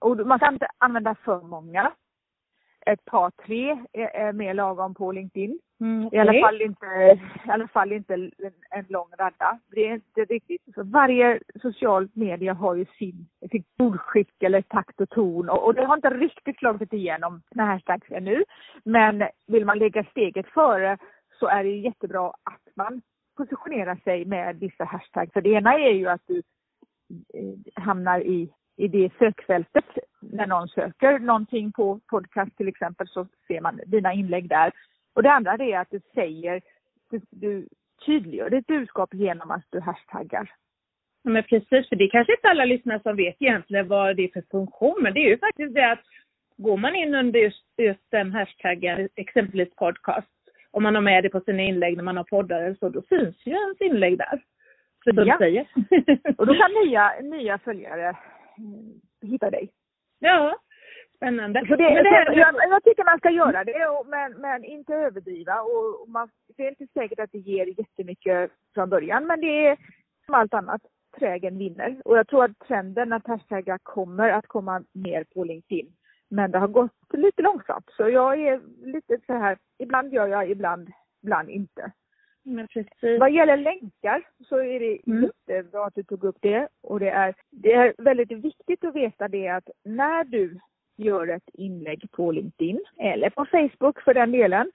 och 0.00 0.26
man 0.26 0.38
kan 0.38 0.52
inte 0.52 0.68
använda 0.78 1.14
för 1.14 1.40
många 1.40 1.92
ett 2.86 3.04
par, 3.04 3.30
tre 3.30 3.70
är, 3.92 4.06
är 4.06 4.32
mer 4.32 4.54
lagom 4.54 4.94
på 4.94 5.12
LinkedIn. 5.12 5.58
Mm, 5.80 6.06
okay. 6.06 6.18
I, 6.18 6.20
alla 6.20 6.40
fall 6.40 6.62
inte, 6.62 6.86
I 7.46 7.50
alla 7.50 7.68
fall 7.68 7.92
inte 7.92 8.14
en, 8.70 8.84
lång 8.88 9.08
radda. 9.18 9.58
Det 9.70 9.88
är 9.88 9.94
inte 9.94 10.24
riktigt. 10.24 10.62
Så 10.74 10.82
varje 10.82 11.40
social 11.62 12.08
media 12.12 12.54
har 12.54 12.74
ju 12.74 12.86
sin, 12.98 13.26
sitt 13.50 13.66
ordskick 13.78 14.42
eller 14.42 14.62
takt 14.62 15.00
och 15.00 15.10
ton 15.10 15.48
och, 15.48 15.64
och 15.64 15.74
det 15.74 15.84
har 15.84 15.96
inte 15.96 16.10
riktigt 16.10 16.58
slagit 16.58 16.92
igenom 16.92 17.42
med 17.54 17.66
hashtags 17.66 18.10
ännu. 18.10 18.44
Men 18.84 19.24
vill 19.46 19.64
man 19.64 19.78
lägga 19.78 20.04
steget 20.04 20.46
före 20.46 20.98
så 21.38 21.46
är 21.46 21.64
det 21.64 21.70
jättebra 21.70 22.26
att 22.26 22.76
man 22.76 23.02
positionerar 23.36 23.96
sig 23.96 24.24
med 24.24 24.58
vissa 24.58 24.84
hashtags. 24.84 25.32
För 25.32 25.40
det 25.40 25.50
ena 25.50 25.74
är 25.74 25.92
ju 25.92 26.06
att 26.08 26.22
du 26.26 26.42
eh, 27.34 27.82
hamnar 27.82 28.20
i 28.20 28.52
i 28.80 28.88
det 28.88 29.12
sökfältet. 29.18 29.84
När 30.40 30.46
någon 30.46 30.68
söker 30.68 31.18
någonting 31.18 31.72
på 31.72 32.00
podcast 32.10 32.56
till 32.56 32.68
exempel 32.68 33.08
så 33.08 33.26
ser 33.46 33.60
man 33.60 33.80
dina 33.86 34.12
inlägg 34.12 34.48
där. 34.48 34.72
Och 35.14 35.22
det 35.22 35.32
andra 35.32 35.52
är 35.52 35.78
att 35.78 35.90
du 35.90 36.00
säger, 36.14 36.60
du, 37.10 37.20
du 37.30 37.68
tydliggör 38.06 38.50
ditt 38.50 38.66
budskap 38.66 39.14
genom 39.14 39.50
att 39.50 39.64
du 39.70 39.80
hashtaggar. 39.80 40.50
Men 41.24 41.42
precis, 41.42 41.88
för 41.88 41.96
det 41.96 42.04
är 42.04 42.10
kanske 42.10 42.32
inte 42.34 42.48
alla 42.48 42.64
lyssnare 42.64 43.00
som 43.02 43.16
vet 43.16 43.36
egentligen 43.42 43.88
vad 43.88 44.16
det 44.16 44.24
är 44.24 44.28
för 44.32 44.44
funktion, 44.50 44.98
men 45.02 45.14
det 45.14 45.20
är 45.20 45.28
ju 45.28 45.38
faktiskt 45.38 45.74
det 45.74 45.92
att 45.92 46.04
går 46.56 46.76
man 46.76 46.94
in 46.94 47.14
under 47.14 47.40
just, 47.40 47.64
just 47.76 48.10
den 48.10 48.32
hashtaggen, 48.32 49.08
exempelvis 49.16 49.74
podcast, 49.74 50.28
om 50.70 50.82
man 50.82 50.94
har 50.94 51.02
med 51.02 51.22
det 51.24 51.28
på 51.30 51.40
sina 51.40 51.62
inlägg 51.62 51.96
när 51.96 52.04
man 52.04 52.16
har 52.16 52.24
poddar 52.24 52.62
eller 52.62 52.74
så, 52.76 52.88
då 52.88 53.02
syns 53.08 53.46
ju 53.46 53.52
ens 53.52 53.80
inlägg 53.80 54.18
där. 54.18 54.42
Så 55.04 55.10
Ja. 55.26 55.38
säger. 55.38 55.66
Och 56.38 56.46
då 56.46 56.54
kan 56.54 56.70
nya, 56.84 57.12
nya 57.22 57.58
följare 57.58 58.08
eh, 58.08 59.28
hitta 59.30 59.50
dig. 59.50 59.70
Ja, 60.20 60.56
spännande. 61.16 61.60
Så 61.68 61.76
det, 61.76 61.94
Men 61.94 62.04
det 62.04 62.10
här, 62.10 62.36
jag, 62.36 62.54
jag 62.70 62.84
tycker 62.84 63.04
man 63.04 63.18
ska 63.18 63.30
göra 63.30 63.64
det, 63.64 63.86
och, 63.86 64.06
men, 64.06 64.32
men 64.32 64.64
inte 64.64 64.94
överdriva. 64.94 65.60
Och, 65.60 66.02
och 66.02 66.08
man, 66.08 66.28
det 66.56 66.66
är 66.66 66.68
inte 66.68 66.86
säkert 66.94 67.18
att 67.18 67.32
det 67.32 67.38
ger 67.38 67.66
jättemycket 67.66 68.50
från 68.74 68.90
början, 68.90 69.26
men 69.26 69.40
det 69.40 69.66
är 69.66 69.76
som 70.26 70.34
allt 70.34 70.54
annat, 70.54 70.82
trägen 71.18 71.58
vinner. 71.58 72.02
Och 72.04 72.18
jag 72.18 72.28
tror 72.28 72.44
att 72.44 72.58
trenden 72.68 73.12
att 73.12 73.26
hashtagga 73.26 73.78
kommer 73.82 74.28
att 74.28 74.46
komma 74.46 74.82
mer 74.92 75.24
på 75.34 75.44
LinkedIn. 75.44 75.92
Men 76.28 76.50
det 76.50 76.58
har 76.58 76.68
gått 76.68 76.92
lite 77.12 77.42
långsamt. 77.42 77.90
Så 77.96 78.08
jag 78.08 78.40
är 78.40 78.60
lite 78.92 79.18
så 79.26 79.32
här, 79.32 79.58
ibland 79.78 80.12
gör 80.12 80.26
jag, 80.26 80.50
ibland, 80.50 80.90
ibland 81.22 81.50
inte. 81.50 81.92
Men 82.42 82.68
precis. 82.68 83.20
Vad 83.20 83.32
gäller 83.32 83.56
länkar 83.56 84.28
så 84.48 84.56
är 84.56 84.80
det 84.80 84.98
Mm. 85.06 85.22
jättebra 85.22 85.86
att 85.86 85.94
du 85.94 86.02
tog 86.02 86.24
upp 86.24 86.36
det. 86.40 86.68
Och 86.82 87.00
det 87.00 87.08
är, 87.10 87.34
det 87.50 87.72
är 87.72 87.94
väldigt 87.98 88.32
viktigt 88.32 88.84
att 88.84 88.94
veta 88.94 89.28
det 89.28 89.48
att 89.48 89.70
när 89.84 90.24
du 90.24 90.60
gör 90.96 91.28
ett 91.28 91.50
inlägg 91.52 92.10
på 92.10 92.32
LinkedIn 92.32 92.84
eller 92.98 93.30
på 93.30 93.44
Facebook 93.44 94.00
för 94.02 94.14
den 94.14 94.32
delen 94.32 94.70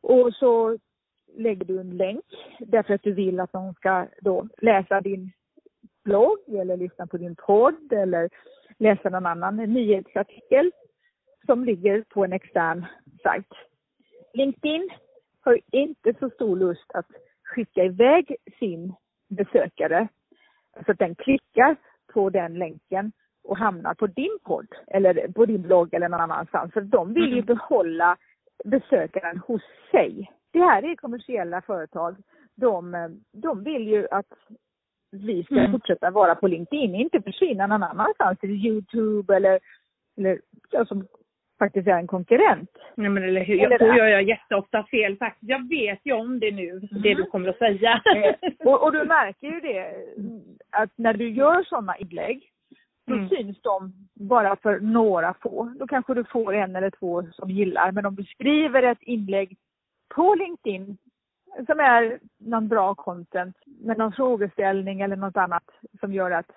och 0.00 0.34
så 0.34 0.78
lägger 1.36 1.64
du 1.64 1.80
en 1.80 1.96
länk 1.96 2.24
därför 2.58 2.94
att 2.94 3.02
du 3.02 3.12
vill 3.12 3.40
att 3.40 3.52
någon 3.52 3.74
ska 3.74 4.06
då 4.20 4.48
läsa 4.58 5.00
din 5.00 5.32
blogg 6.04 6.38
eller 6.48 6.76
lyssna 6.76 7.06
på 7.06 7.16
din 7.16 7.36
podd 7.36 7.92
eller 7.92 8.30
läsa 8.78 9.08
någon 9.08 9.26
annan 9.26 9.56
nyhetsartikel 9.56 10.70
som 11.46 11.64
ligger 11.64 12.04
på 12.08 12.24
en 12.24 12.32
extern 12.32 12.84
sajt. 13.22 13.52
LinkedIn 14.34 14.90
har 15.50 15.60
inte 15.72 16.14
så 16.20 16.30
stor 16.30 16.56
lust 16.56 16.90
att 16.94 17.06
skicka 17.44 17.84
iväg 17.84 18.36
sin 18.58 18.94
besökare 19.28 20.08
så 20.86 20.92
att 20.92 20.98
den 20.98 21.14
klickar 21.14 21.76
på 22.12 22.30
den 22.30 22.54
länken 22.58 23.12
och 23.44 23.56
hamnar 23.56 23.94
på 23.94 24.06
din 24.06 24.38
podd 24.42 24.66
eller 24.86 25.28
på 25.32 25.46
din 25.46 25.62
blogg 25.62 25.94
eller 25.94 26.08
någon 26.08 26.20
annanstans. 26.20 26.72
För 26.72 26.80
de 26.80 27.14
vill 27.14 27.28
ju 27.28 27.42
Mm. 27.42 27.44
behålla 27.46 28.16
besökaren 28.64 29.38
hos 29.38 29.62
sig. 29.90 30.32
Det 30.52 30.58
här 30.60 30.82
är 30.84 30.96
kommersiella 30.96 31.62
företag. 31.62 32.16
De, 32.56 32.82
de 33.32 33.64
vill 33.64 33.88
ju 33.88 34.08
att 34.10 34.32
vi 35.12 35.44
ska 35.44 35.54
Mm. 35.54 35.72
fortsätta 35.72 36.10
vara 36.10 36.34
på 36.34 36.48
LinkedIn, 36.48 36.94
inte 36.94 37.22
försvinna 37.22 37.66
någon 37.66 37.82
annanstans 37.82 38.38
till 38.38 38.66
Youtube 38.66 39.36
eller, 39.36 39.60
eller 40.16 40.40
ja, 40.70 40.84
som 40.84 41.06
faktiskt 41.60 41.88
är 41.88 41.98
en 41.98 42.06
konkurrent. 42.06 42.70
Nej, 42.94 43.10
men 43.10 43.22
eller 43.24 43.44
hur? 43.44 43.54
Eller 43.60 43.70
Jag 43.70 43.78
tror 43.78 43.96
jag 43.96 44.10
gör 44.10 44.20
jätteofta 44.20 44.84
fel 44.90 45.16
faktiskt. 45.16 45.50
Jag 45.50 45.68
vet 45.68 46.00
ju 46.04 46.12
om 46.12 46.40
det 46.40 46.50
nu, 46.50 46.80
det 46.80 47.14
du 47.14 47.24
kommer 47.24 47.48
att 47.48 47.58
säga. 47.58 48.02
Eh, 48.16 48.34
och, 48.66 48.82
och 48.84 48.92
du 48.92 49.04
märker 49.04 49.46
ju 49.46 49.60
det 49.60 49.94
att 50.70 50.90
när 50.96 51.14
du 51.14 51.28
gör 51.30 51.64
sådana 51.64 51.96
inlägg 51.96 52.46
då 53.06 53.14
Mm. 53.14 53.28
syns 53.28 53.62
de 53.62 53.92
bara 54.14 54.56
för 54.56 54.80
några 54.80 55.34
få. 55.34 55.74
Då 55.78 55.86
kanske 55.86 56.14
du 56.14 56.24
får 56.24 56.54
en 56.54 56.76
eller 56.76 56.90
två 56.90 57.22
som 57.32 57.50
gillar. 57.50 57.92
Men 57.92 58.06
om 58.06 58.14
du 58.14 58.24
skriver 58.24 58.82
ett 58.82 59.02
inlägg 59.02 59.56
på 60.14 60.34
LinkedIn 60.34 60.96
som 61.66 61.80
är 61.80 62.18
någon 62.38 62.68
bra 62.68 62.94
content 62.94 63.56
med 63.64 63.98
någon 63.98 64.12
frågeställning 64.12 65.00
eller 65.00 65.16
något 65.16 65.36
annat 65.36 65.64
som 66.00 66.12
gör 66.12 66.30
att 66.30 66.50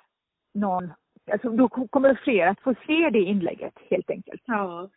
någon, 0.54 0.94
alltså 1.32 1.50
då 1.50 1.70
kommer 1.70 2.20
fler 2.24 2.48
att 2.48 2.60
få 2.60 2.76
se 2.88 3.10
det 3.10 3.20
inlägget 3.20 3.74
helt 3.90 4.10
enkelt. 4.10 4.42
Ja. 4.46 4.90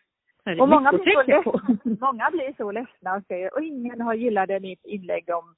Och 0.61 0.68
många 0.68 0.92
blir, 0.92 1.14
så 1.14 1.23
ledsna, 1.23 1.78
många 2.00 2.30
blir 2.30 2.54
så 2.56 2.71
ledsna 2.71 3.14
och 3.14 3.23
säger 3.28 3.54
och 3.54 3.62
ingen 3.62 4.00
har 4.00 4.14
gillade 4.14 4.61
mitt 4.61 4.85
inlägg 4.85 5.28
om 5.28 5.54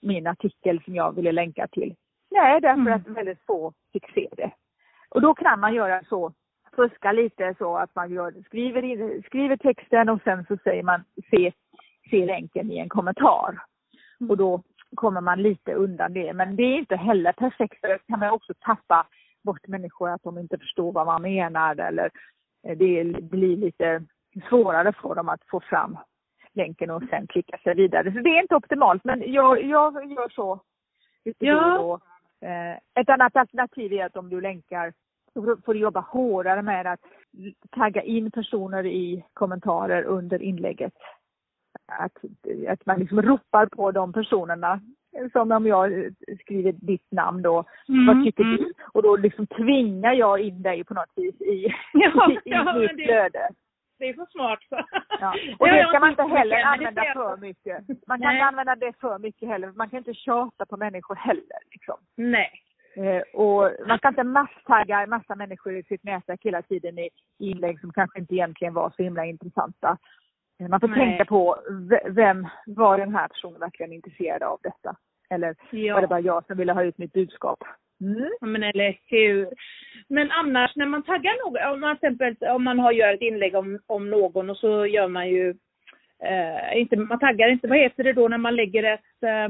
min 0.00 0.26
artikel 0.26 0.82
som 0.84 0.94
jag 0.94 1.16
ville 1.16 1.32
länka 1.32 1.66
till. 1.66 1.94
Nej, 2.30 2.60
därför 2.60 2.80
Mm. 2.80 2.92
att 2.92 3.08
väldigt 3.08 3.46
få 3.46 3.72
fick 3.92 4.14
se 4.14 4.28
det. 4.36 4.50
Och 5.08 5.22
då 5.22 5.34
kan 5.34 5.60
man 5.60 5.74
göra 5.74 6.02
så, 6.08 6.32
fuska 6.76 7.12
lite 7.12 7.54
så 7.58 7.76
att 7.76 7.94
man 7.94 8.10
gör, 8.12 8.34
skriver, 8.46 8.82
in, 8.84 9.22
skriver 9.26 9.56
texten 9.56 10.08
och 10.08 10.20
sen 10.24 10.44
så 10.48 10.56
säger 10.64 10.82
man 10.82 11.04
se, 11.30 11.52
se 12.10 12.26
länken 12.26 12.70
i 12.70 12.78
en 12.78 12.88
kommentar. 12.88 13.58
Och 14.28 14.36
då 14.36 14.62
kommer 14.94 15.20
man 15.20 15.42
lite 15.42 15.74
undan 15.74 16.12
det. 16.12 16.32
Men 16.32 16.56
det 16.56 16.62
är 16.62 16.78
inte 16.78 16.96
heller 16.96 17.32
perfekt 17.32 17.80
för 17.80 17.88
då 17.88 17.98
kan 18.08 18.18
man 18.18 18.30
också 18.30 18.54
tappa 18.60 19.06
bort 19.42 19.66
människor 19.66 20.10
att 20.10 20.22
de 20.22 20.38
inte 20.38 20.58
förstår 20.58 20.92
vad 20.92 21.06
man 21.06 21.22
menar 21.22 21.80
eller 21.80 22.10
eh, 22.66 22.78
det 22.78 23.22
blir 23.22 23.56
lite 23.56 24.02
svårare 24.48 24.92
för 24.92 25.14
dem 25.14 25.28
att 25.28 25.44
få 25.50 25.60
fram 25.60 25.98
länken 26.54 26.90
och 26.90 27.02
sen 27.10 27.26
klicka 27.26 27.58
sig 27.58 27.74
vidare. 27.74 28.12
Så 28.12 28.18
det 28.18 28.30
är 28.30 28.42
inte 28.42 28.56
optimalt 28.56 29.04
men 29.04 29.32
jag, 29.32 29.64
jag 29.64 30.10
gör 30.12 30.28
så. 30.28 30.60
Ja. 31.38 31.78
då. 31.78 32.00
Eh, 32.46 32.76
Ett 32.94 33.08
annat 33.08 33.36
alternativ 33.36 33.92
är 33.92 34.04
att 34.06 34.16
om 34.16 34.28
du 34.28 34.40
länkar 34.40 34.92
så 35.32 35.56
får 35.64 35.74
du 35.74 35.80
jobba 35.80 36.00
hårdare 36.00 36.62
med 36.62 36.86
att 36.86 37.00
tagga 37.70 38.02
in 38.02 38.30
personer 38.30 38.86
i 38.86 39.24
kommentarer 39.32 40.02
under 40.02 40.42
inlägget. 40.42 40.92
Att, 41.86 42.16
att 42.68 42.86
man 42.86 42.98
liksom 42.98 43.22
ropar 43.22 43.66
på 43.66 43.90
de 43.90 44.12
personerna. 44.12 44.80
Som 45.32 45.52
om 45.52 45.66
jag 45.66 46.12
skriver 46.40 46.72
ditt 46.72 47.12
namn 47.12 47.42
då. 47.42 47.64
Mm, 47.88 48.06
Vad 48.06 48.24
tycker 48.24 48.42
mm. 48.44 48.56
du? 48.56 48.72
Och 48.92 49.02
då 49.02 49.16
liksom 49.16 49.46
tvingar 49.46 50.12
jag 50.12 50.40
in 50.40 50.62
dig 50.62 50.84
på 50.84 50.94
något 50.94 51.12
vis 51.16 51.40
i, 51.40 51.74
Ja, 51.92 52.30
i, 52.30 52.34
i 52.34 52.40
ja, 52.44 52.78
mitt 52.78 52.96
det- 52.96 53.04
flöde. 53.04 53.48
Det 53.98 54.08
är 54.08 54.14
så 54.14 54.26
smart. 54.26 54.58
Så. 54.68 54.82
Ja. 55.20 55.34
Och 55.58 55.66
det 55.72 55.86
ska 55.88 56.00
man 56.00 56.10
inte 56.10 56.22
heller 56.22 56.56
mycket, 56.56 56.66
använda 56.66 57.02
för 57.14 57.36
mycket. 57.36 58.06
Man 58.06 58.18
kan 58.20 58.26
Nej. 58.28 58.36
inte 58.36 58.44
använda 58.44 58.76
det 58.76 58.92
för 59.00 59.18
mycket 59.18 59.48
heller. 59.48 59.72
Man 59.72 59.90
kan 59.90 59.98
inte 59.98 60.14
tjata 60.14 60.66
på 60.66 60.76
människor 60.76 61.14
heller. 61.14 61.60
Liksom. 61.70 61.96
Nej. 62.16 62.50
Eh, 62.96 63.22
och 63.40 63.70
man 63.88 63.98
ska 63.98 64.08
inte 64.08 64.24
masstagga 64.24 65.02
en 65.02 65.10
massa 65.10 65.34
människor 65.34 65.76
i 65.76 65.82
sitt 65.82 66.04
nätverk 66.04 66.40
hela 66.44 66.62
tiden 66.62 66.98
i 66.98 67.08
inlägg 67.38 67.80
som 67.80 67.92
kanske 67.92 68.18
inte 68.18 68.34
egentligen 68.34 68.74
var 68.74 68.92
så 68.96 69.02
himla 69.02 69.24
intressanta. 69.24 69.98
Man 70.68 70.80
får 70.80 70.88
Nej. 70.88 70.98
tänka 70.98 71.24
på 71.24 71.56
vem 72.06 72.48
var 72.66 72.98
den 72.98 73.14
här 73.14 73.28
personen 73.28 73.60
verkligen 73.60 73.92
intresserad 73.92 74.42
av 74.42 74.58
detta? 74.62 74.96
Eller 75.30 75.54
Ja. 75.70 75.94
var 75.94 76.00
det 76.00 76.06
bara 76.06 76.20
jag 76.20 76.46
som 76.46 76.56
ville 76.58 76.72
ha 76.72 76.82
ut 76.82 76.98
mitt 76.98 77.12
budskap? 77.12 77.64
Mm. 78.00 78.30
Men 78.40 78.62
eller 78.62 78.96
hur. 79.06 79.48
Men 80.08 80.30
annars 80.30 80.76
när 80.76 80.86
man 80.86 81.02
taggar 81.02 81.44
någon, 81.44 81.74
om 81.74 81.80
man 81.80 81.96
till 81.96 82.08
exempel 82.12 82.48
om 82.48 82.64
man 82.64 82.78
har 82.78 82.92
gör 82.92 83.14
ett 83.14 83.20
inlägg 83.20 83.54
om, 83.54 83.78
om 83.86 84.10
någon 84.10 84.50
och 84.50 84.56
så 84.56 84.86
gör 84.86 85.08
man 85.08 85.28
ju 85.28 85.54
eh, 86.24 86.78
inte, 86.80 86.96
man 86.96 87.18
taggar 87.18 87.48
inte, 87.48 87.68
vad 87.68 87.78
heter 87.78 88.04
det 88.04 88.12
då 88.12 88.28
när 88.28 88.38
man 88.38 88.56
lägger 88.56 88.82
ett, 88.82 89.22
eh, 89.22 89.48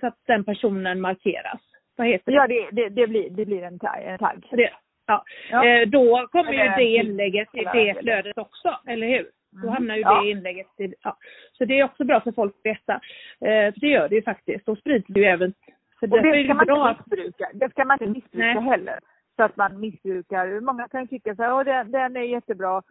så 0.00 0.06
att 0.06 0.18
den 0.26 0.44
personen 0.44 1.00
markeras? 1.00 1.60
Vad 1.96 2.06
heter 2.06 2.32
det? 2.32 2.36
Ja, 2.36 2.46
det, 2.46 2.68
det, 2.72 2.88
det, 2.88 3.06
blir, 3.06 3.30
det 3.30 3.44
blir 3.44 3.62
en 3.62 3.78
tagg. 3.78 4.02
En 4.04 4.18
tagg. 4.18 4.48
det 4.50 4.70
ja. 5.06 5.24
Ja. 5.50 5.66
Eh, 5.66 5.88
då 5.88 6.28
kommer 6.32 6.52
ju 6.52 6.84
det 6.84 6.96
inlägget 6.96 7.48
i 7.54 7.64
det 7.64 7.96
flödet 8.00 8.38
också, 8.38 8.78
eller 8.86 9.06
hur? 9.06 9.26
Då 9.52 9.58
Mm. 9.62 9.72
hamnar 9.74 9.94
ju 9.96 10.00
Ja. 10.02 10.20
det 10.22 10.30
inlägget 10.30 10.80
i, 10.80 10.94
ja. 11.02 11.16
Så 11.52 11.64
det 11.64 11.80
är 11.80 11.84
också 11.84 12.04
bra 12.04 12.20
för 12.20 12.32
folk 12.32 12.54
att 12.56 12.64
veta. 12.66 12.94
Eh, 13.40 13.72
för 13.74 13.80
det 13.80 13.86
gör 13.88 14.08
det 14.08 14.14
ju 14.14 14.22
faktiskt. 14.22 14.66
Då 14.66 14.76
sprids 14.76 15.06
det 15.08 15.20
ju 15.20 15.26
även. 15.26 15.54
Så 16.00 16.06
Och 16.06 16.22
det 16.22 16.32
det 16.32 16.44
ska 16.44 16.54
man 16.54 16.66
bra 16.66 16.90
inte 16.90 17.02
missbruka. 17.10 17.50
Det 17.54 17.70
ska 17.70 17.84
man 17.84 17.94
inte 18.02 18.06
missbruka 18.20 18.60
Nej. 18.60 18.62
heller. 18.70 18.98
Så 19.36 19.42
att 19.42 19.56
man 19.56 19.80
missbrukar. 19.80 20.60
Många 20.60 20.88
kan 20.88 21.08
tycka 21.08 21.34
så 21.36 21.42
här, 21.42 21.54
"Åh, 21.54 21.64
den, 21.64 21.90
den 21.90 22.16
är 22.16 22.20
jättebra 22.20 22.82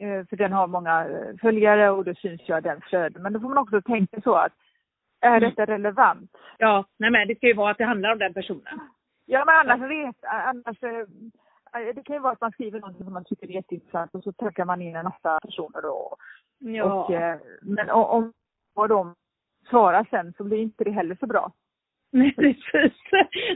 eh, 0.00 0.26
för 0.28 0.36
den 0.36 0.52
har 0.52 0.66
många 0.66 1.04
eh, 1.08 1.36
följare 1.40 1.90
och 1.90 2.04
då 2.04 2.14
syns 2.14 2.48
jag 2.48 2.62
den 2.62 2.80
flöden. 2.80 3.22
Men 3.22 3.32
då 3.32 3.40
får 3.40 3.48
man 3.48 3.58
också 3.58 3.82
tänka 3.82 4.20
så 4.20 4.34
att 4.34 4.52
är 5.20 5.36
Mm. 5.36 5.40
detta 5.50 5.64
relevant? 5.66 6.30
Ja, 6.58 6.84
nej 6.98 7.10
men 7.10 7.28
det 7.28 7.34
ska 7.36 7.46
ju 7.46 7.54
vara 7.54 7.70
att 7.70 7.78
det 7.78 7.84
handlar 7.84 8.12
om 8.12 8.18
den 8.18 8.34
personen. 8.34 8.80
Ja 9.26 9.44
men 9.44 9.54
annars 9.56 9.90
vet, 9.90 10.16
annars 10.22 10.82
eh, 10.82 11.06
det 11.72 12.02
kan 12.04 12.16
ju 12.16 12.20
vara 12.20 12.32
att 12.32 12.40
man 12.40 12.52
skriver 12.52 12.80
något 12.80 12.96
som 12.96 13.12
man 13.12 13.24
tycker 13.24 13.46
är 13.46 13.52
jätteintressant 13.52 14.14
och 14.14 14.22
så 14.22 14.32
tackar 14.32 14.64
man 14.64 14.82
in 14.82 14.96
en 14.96 15.04
massa 15.04 15.38
personer 15.42 15.82
då. 15.82 16.16
Ja. 16.58 16.84
Och, 16.84 17.14
eh, 17.14 17.38
men 17.62 17.90
om 17.90 18.32
vad 18.74 18.88
de 18.88 19.14
svarar 19.70 20.06
sen 20.10 20.32
så 20.36 20.44
blir 20.44 20.58
inte 20.58 20.84
det 20.84 20.90
heller 20.90 21.16
så 21.20 21.26
bra. 21.26 21.52
Nej, 22.12 22.34
precis. 22.34 22.98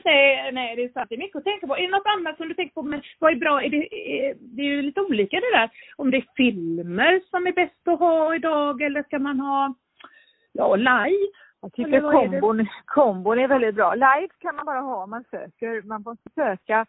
Nej, 0.04 0.52
nej, 0.52 0.76
det 0.76 0.84
är 0.84 0.92
sant. 0.92 1.08
Det 1.08 1.14
är 1.14 1.18
mycket 1.18 1.36
att 1.36 1.44
tänka 1.44 1.66
på. 1.66 1.76
Är 1.76 1.82
det 1.82 1.88
något 1.88 2.12
annat 2.18 2.36
som 2.36 2.48
du 2.48 2.54
tänker 2.54 2.74
på? 2.74 2.82
Men 2.82 3.02
vad 3.18 3.32
är 3.32 3.36
bra? 3.36 3.62
Är 3.62 3.68
det, 3.70 3.94
är, 3.94 4.34
det 4.40 4.62
är 4.62 4.66
ju 4.66 4.82
lite 4.82 5.00
olika 5.00 5.36
det 5.36 5.58
där. 5.58 5.70
Om 5.96 6.10
det 6.10 6.16
är 6.16 6.26
filmer 6.36 7.20
som 7.30 7.46
är 7.46 7.52
bäst 7.52 7.88
att 7.88 7.98
ha 7.98 8.34
idag 8.34 8.82
eller 8.82 9.02
ska 9.02 9.18
man 9.18 9.40
ha 9.40 9.74
ja, 10.52 10.76
live? 10.76 11.32
Jag 11.60 11.72
tycker 11.72 12.00
vad 12.00 12.14
är 12.14 12.28
kombon, 12.28 12.66
kombon 12.84 13.38
är 13.38 13.48
väldigt 13.48 13.74
bra. 13.74 13.94
Live 13.94 14.28
kan 14.38 14.56
man 14.56 14.66
bara 14.66 14.80
ha 14.80 15.02
om 15.04 15.10
man 15.10 15.24
söker. 15.30 15.82
Man 15.82 16.02
måste 16.02 16.30
söka 16.34 16.86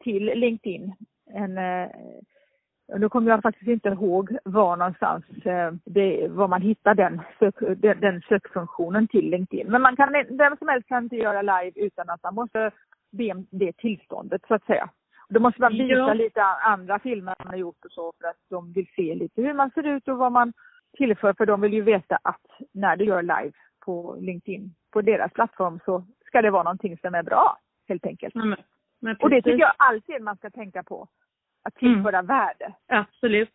till 0.00 0.24
LinkedIn. 0.24 0.94
En, 1.34 1.58
eh, 1.58 1.88
nu 2.98 3.08
kommer 3.08 3.30
jag 3.30 3.42
faktiskt 3.42 3.68
inte 3.68 3.88
ihåg 3.88 4.36
var 4.44 4.76
någonstans 4.76 5.24
eh, 5.44 5.72
det, 5.84 6.28
var 6.28 6.48
man 6.48 6.62
hittar 6.62 6.94
den, 6.94 7.20
sök, 7.38 7.54
den, 7.76 8.00
den 8.00 8.22
sökfunktionen 8.28 9.08
till 9.08 9.30
LinkedIn. 9.30 9.66
Men 9.70 9.82
man 9.82 9.96
kan, 9.96 10.12
vem 10.30 10.56
som 10.56 10.68
helst 10.68 10.88
kan 10.88 11.04
inte 11.04 11.16
göra 11.16 11.42
live 11.42 11.72
utan 11.74 12.10
att 12.10 12.22
man 12.22 12.34
måste 12.34 12.70
be 13.10 13.32
om 13.32 13.46
det 13.50 13.76
tillståndet 13.76 14.42
så 14.48 14.54
att 14.54 14.64
säga. 14.64 14.90
Då 15.28 15.40
måste 15.40 15.60
man 15.60 15.72
visa 15.72 15.94
ja. 15.94 16.14
lite 16.14 16.42
andra 16.42 16.98
filmer 16.98 17.34
man 17.38 17.48
har 17.48 17.56
gjort 17.56 17.84
och 17.84 17.92
så 17.92 18.12
för 18.20 18.28
att 18.28 18.36
de 18.50 18.72
vill 18.72 18.86
se 18.96 19.14
lite 19.14 19.42
hur 19.42 19.54
man 19.54 19.70
ser 19.70 19.86
ut 19.86 20.08
och 20.08 20.18
vad 20.18 20.32
man 20.32 20.52
tillför 20.96 21.32
för 21.32 21.46
de 21.46 21.60
vill 21.60 21.72
ju 21.72 21.82
veta 21.82 22.18
att 22.22 22.46
när 22.72 22.96
du 22.96 23.04
gör 23.04 23.22
live 23.22 23.52
på 23.84 24.16
LinkedIn 24.20 24.74
på 24.90 25.02
deras 25.02 25.32
plattform 25.32 25.80
så 25.84 26.04
ska 26.26 26.42
det 26.42 26.50
vara 26.50 26.62
någonting 26.62 26.98
som 26.98 27.14
är 27.14 27.22
bra 27.22 27.58
helt 27.88 28.06
enkelt. 28.06 28.34
Mm. 28.34 28.58
Och 29.18 29.30
det 29.30 29.42
tycker 29.42 29.58
jag 29.58 29.72
alltid 29.76 30.22
man 30.22 30.36
ska 30.36 30.50
tänka 30.50 30.82
på 30.82 31.08
att 31.62 31.74
tillföra 31.74 32.18
mm. 32.18 32.26
värde. 32.26 32.74
Absolut. 32.86 33.50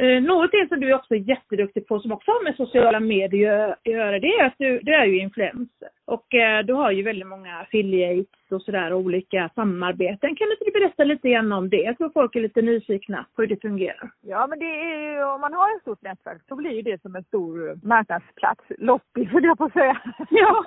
Eh, 0.00 0.22
någonting 0.22 0.68
som 0.68 0.80
du 0.80 0.94
också 0.94 1.14
är 1.14 1.18
jätteduktig 1.18 1.86
på 1.86 2.00
som 2.00 2.12
också 2.12 2.30
har 2.30 2.44
med 2.44 2.56
sociala 2.56 3.00
medier 3.00 3.68
att 3.68 3.86
göra, 3.86 4.18
det 4.18 4.26
är 4.26 4.44
att 4.46 4.54
du, 4.58 4.80
du 4.80 4.94
är 4.94 5.04
ju 5.04 5.18
influencer. 5.18 5.88
Och 6.04 6.34
eh, 6.34 6.64
du 6.64 6.72
har 6.72 6.90
ju 6.90 7.02
väldigt 7.02 7.26
många 7.26 7.58
affiliates 7.58 8.52
och 8.52 8.62
sådär, 8.62 8.92
olika 8.92 9.50
samarbeten. 9.54 10.36
Kan 10.36 10.48
du 10.48 10.52
inte 10.52 10.78
berätta 10.78 11.04
lite 11.04 11.28
grann 11.28 11.52
om 11.52 11.68
det? 11.68 11.76
Jag 11.76 11.98
tror 11.98 12.10
folk 12.10 12.36
är 12.36 12.40
lite 12.40 12.62
nyfikna 12.62 13.26
på 13.34 13.42
hur 13.42 13.48
det 13.48 13.60
fungerar. 13.60 14.10
Ja, 14.20 14.46
men 14.46 14.58
det 14.58 14.64
är 14.64 15.12
ju, 15.12 15.24
om 15.24 15.40
man 15.40 15.54
har 15.54 15.76
ett 15.76 15.82
stort 15.82 16.02
nätverk 16.02 16.42
så 16.48 16.56
blir 16.56 16.70
ju 16.70 16.82
det 16.82 17.02
som 17.02 17.16
en 17.16 17.24
stor 17.24 17.86
marknadsplats. 17.86 18.64
Loppis, 18.78 19.28
höll 19.28 19.44
jag 19.44 19.58
på 19.58 19.64
att 19.64 19.72
säga. 19.72 20.00
Ja, 20.30 20.64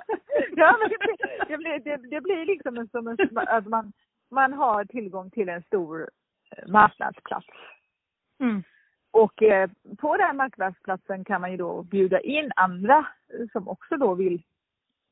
ja 0.56 0.76
men 0.80 0.88
det 0.90 0.98
blir, 0.98 1.16
det 1.48 1.56
blir, 1.56 1.78
det, 1.84 2.08
det 2.10 2.20
blir 2.20 2.46
liksom 2.46 2.88
som 2.90 3.08
en, 3.08 3.16
att 3.48 3.66
man, 3.66 3.92
man 4.30 4.52
har 4.52 4.84
tillgång 4.84 5.30
till 5.30 5.48
en 5.48 5.62
stor 5.62 6.08
marknadsplats. 6.66 7.46
Mm. 8.40 8.62
Och 9.10 9.42
eh, 9.42 9.70
på 9.98 10.16
den 10.16 10.36
marknadsplatsen 10.36 11.24
kan 11.24 11.40
man 11.40 11.50
ju 11.50 11.56
då 11.56 11.82
bjuda 11.82 12.20
in 12.20 12.52
andra 12.56 13.06
som 13.52 13.68
också 13.68 13.96
då 13.96 14.14
vill, 14.14 14.42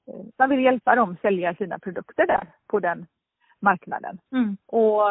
eh, 0.06 0.24
man 0.38 0.50
vill 0.50 0.64
hjälpa 0.64 0.94
dem 0.94 1.16
sälja 1.22 1.54
sina 1.54 1.78
produkter 1.78 2.26
där 2.26 2.46
på 2.66 2.80
den 2.80 3.06
marknaden. 3.60 4.18
Mm. 4.32 4.56
Och 4.66 5.02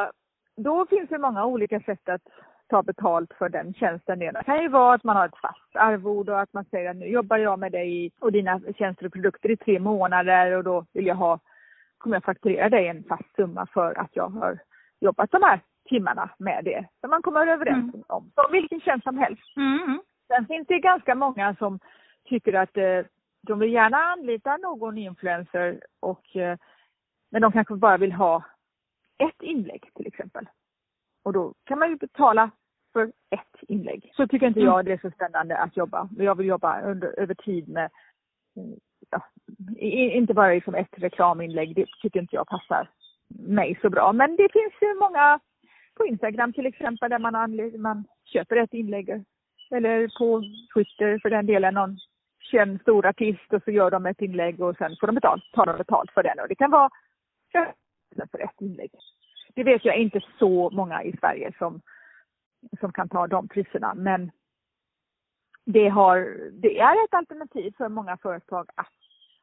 då 0.56 0.86
finns 0.86 1.10
det 1.10 1.18
många 1.18 1.46
olika 1.46 1.80
sätt 1.80 2.10
att 2.10 2.22
ta 2.70 2.84
betalt 2.84 3.34
för 3.34 3.50
den 3.50 3.74
tjänsten. 3.74 4.20
Det 4.20 4.44
kan 4.46 4.62
ju 4.62 4.68
vara 4.68 4.94
att 4.94 5.04
man 5.04 5.16
har 5.16 5.26
ett 5.26 5.42
fast 5.42 5.76
arvode 5.76 6.32
och 6.32 6.40
att 6.40 6.54
man 6.54 6.66
säger 6.66 6.90
att 6.90 6.98
nu 6.98 7.06
jobbar 7.06 7.38
jag 7.38 7.60
med 7.60 7.72
dig 7.72 8.12
och 8.20 8.32
dina 8.32 8.62
tjänster 8.78 9.06
och 9.06 9.14
produkter 9.14 9.52
i 9.52 9.58
tre 9.58 9.80
månader 9.80 10.52
och 10.52 10.64
då 10.64 10.86
vill 10.94 11.06
jag 11.06 11.16
ha, 11.16 11.40
kommer 11.98 12.16
jag 12.16 12.24
fakturera 12.24 12.70
dig 12.70 12.88
en 12.88 13.04
fast 13.04 13.36
summa 13.36 13.68
för 13.74 14.00
att 14.00 14.10
jag 14.14 14.30
har 14.30 14.60
jobbat 15.00 15.32
de 15.32 15.44
här 15.44 15.60
timmarna 15.90 16.30
med 16.38 16.66
det. 16.66 16.88
Som 17.02 17.10
man 17.10 17.22
kommer 17.22 17.48
överens 17.48 17.94
mm. 17.94 18.04
om. 18.08 18.32
Som 18.36 18.52
vilken 18.52 18.82
tjänst 18.82 19.04
som 19.04 19.18
helst. 19.18 19.58
Mm. 19.58 20.02
Sen 20.28 20.48
finns 20.48 20.68
det 20.68 20.80
ganska 20.80 21.16
många 21.16 21.56
som 21.56 21.80
tycker 22.30 22.54
att 22.54 22.78
eh, 22.78 23.02
de 23.42 23.60
vill 23.60 23.74
gärna 23.74 23.98
anlita 23.98 24.58
någon 24.58 24.98
influencer 24.98 25.80
och 26.00 26.36
eh, 26.36 26.58
men 27.32 27.42
de 27.42 27.52
kanske 27.52 27.76
bara 27.76 27.98
vill 27.98 28.12
ha 28.12 28.44
ett 29.24 29.42
inlägg 29.42 29.90
till 29.96 30.08
exempel. 30.08 30.50
Och 31.24 31.34
då 31.34 31.54
kan 31.64 31.80
man 31.80 31.90
ju 31.90 31.96
betala 31.96 32.52
för 32.94 33.04
ett 33.30 33.64
inlägg. 33.68 34.12
Så 34.16 34.28
tycker 34.28 34.48
inte 34.48 34.60
jag 34.60 34.86
det 34.86 34.94
är 34.94 34.98
så 34.98 35.12
spännande 35.12 35.58
att 35.58 35.78
jobba. 35.78 36.10
Jag 36.18 36.36
vill 36.36 36.48
jobba 36.48 36.82
under, 36.82 37.20
över 37.20 37.34
tid 37.34 37.70
med, 37.70 37.92
ja, 39.10 39.22
inte 39.78 40.34
bara 40.34 40.54
liksom 40.54 40.76
ett 40.76 40.94
reklaminlägg. 40.98 41.76
Det 41.76 41.86
tycker 42.02 42.20
inte 42.20 42.36
jag 42.36 42.48
passar 42.48 42.90
mig 43.28 43.80
så 43.82 43.90
bra. 43.90 44.14
Men 44.14 44.36
det 44.36 44.50
finns 44.54 44.74
ju 44.82 44.96
många 44.96 45.40
på 46.00 46.06
Instagram 46.06 46.54
till 46.54 46.66
exempel 46.66 47.10
där 47.10 47.20
man, 47.20 47.82
man 47.82 48.06
köper 48.34 48.56
ett 48.56 48.74
inlägg. 48.74 49.10
Eller 49.72 50.18
på 50.20 50.44
Twitter 50.74 51.20
för 51.22 51.30
den 51.30 51.46
delen 51.46 51.74
någon 51.74 51.98
känd 52.52 52.82
stor 52.82 53.06
artist 53.06 53.54
och 53.54 53.64
så 53.64 53.72
gör 53.72 53.92
de 53.92 54.06
ett 54.06 54.22
inlägg 54.22 54.62
och 54.62 54.78
sen 54.78 54.96
får 55.00 55.08
de 55.08 55.16
betalt, 55.16 55.44
tar 55.54 55.66
de 55.66 55.78
betalt 55.78 56.12
för 56.12 56.24
den. 56.24 56.40
Och 56.40 56.48
det 56.48 56.56
kan 56.56 56.72
vara 56.72 56.90
för 58.32 58.40
ett 58.44 58.62
inlägg. 58.62 58.92
Det 59.56 59.64
vet 59.64 59.86
jag 59.86 59.98
inte 59.98 60.22
så 60.40 60.70
många 60.70 61.04
i 61.04 61.18
Sverige 61.20 61.52
som, 61.58 61.82
som 62.80 62.92
kan 62.92 63.10
ta 63.10 63.28
de 63.28 63.48
priserna 63.48 63.94
men 63.94 64.32
det, 65.66 65.90
har, 65.90 66.18
det 66.52 66.80
är 66.80 67.06
ett 67.06 67.14
alternativ 67.14 67.74
för 67.78 67.90
många 67.90 68.18
företag 68.18 68.70
att 68.76 68.94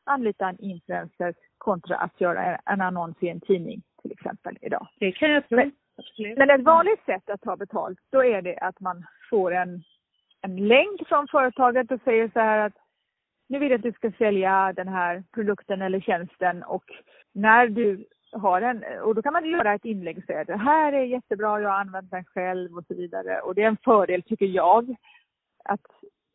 anlita 0.05 0.49
en 0.49 0.61
influencer 0.61 1.35
kontra 1.59 1.97
att 1.97 2.21
göra 2.21 2.57
en 2.57 2.81
annons 2.81 3.17
i 3.21 3.29
en 3.29 3.41
tidning 3.41 3.83
till 4.03 4.13
exempel 4.13 4.59
idag. 4.63 4.89
Det 4.99 5.13
kan 5.13 5.31
jag 5.31 5.49
tro. 5.49 5.57
Men, 5.57 5.73
men 6.37 6.51
ett 6.51 6.65
vanligt 6.65 7.05
sätt 7.05 7.31
att 7.31 7.41
ta 7.41 7.57
betalt, 7.57 7.99
då 8.13 8.25
är 8.25 8.43
det 8.43 8.59
att 8.59 8.81
man 8.81 9.07
får 9.31 9.55
en, 9.55 9.83
en 10.41 10.57
länk 10.57 11.09
från 11.09 11.29
företaget 11.29 11.91
och 11.91 12.01
säger 12.05 12.31
så 12.33 12.41
här 12.41 12.59
att 12.59 12.73
nu 13.49 13.59
vill 13.59 13.71
jag 13.71 13.79
att 13.79 13.83
du 13.83 13.93
ska 13.93 14.13
sälja 14.19 14.73
den 14.77 14.89
här 14.89 15.25
produkten 15.35 15.83
eller 15.83 16.01
tjänsten 16.01 16.63
och 16.63 16.85
när 17.33 17.69
du 17.69 18.07
har 18.33 18.61
den, 18.61 19.01
och 19.03 19.15
då 19.15 19.23
kan 19.23 19.33
man 19.33 19.51
göra 19.51 19.75
ett 19.75 19.85
inlägg 19.85 20.19
och 20.19 20.25
säga 20.25 20.45
det 20.45 20.57
här 20.57 20.93
är 20.93 21.05
jättebra, 21.05 21.61
jag 21.61 21.71
har 21.71 21.81
använt 21.81 22.11
den 22.11 22.25
själv 22.25 22.77
och 22.77 22.85
så 22.89 22.95
vidare. 22.95 23.41
Och 23.41 23.55
det 23.55 23.63
är 23.63 23.67
en 23.67 23.77
fördel 23.85 24.23
tycker 24.23 24.47
jag 24.47 24.97
att 25.65 25.87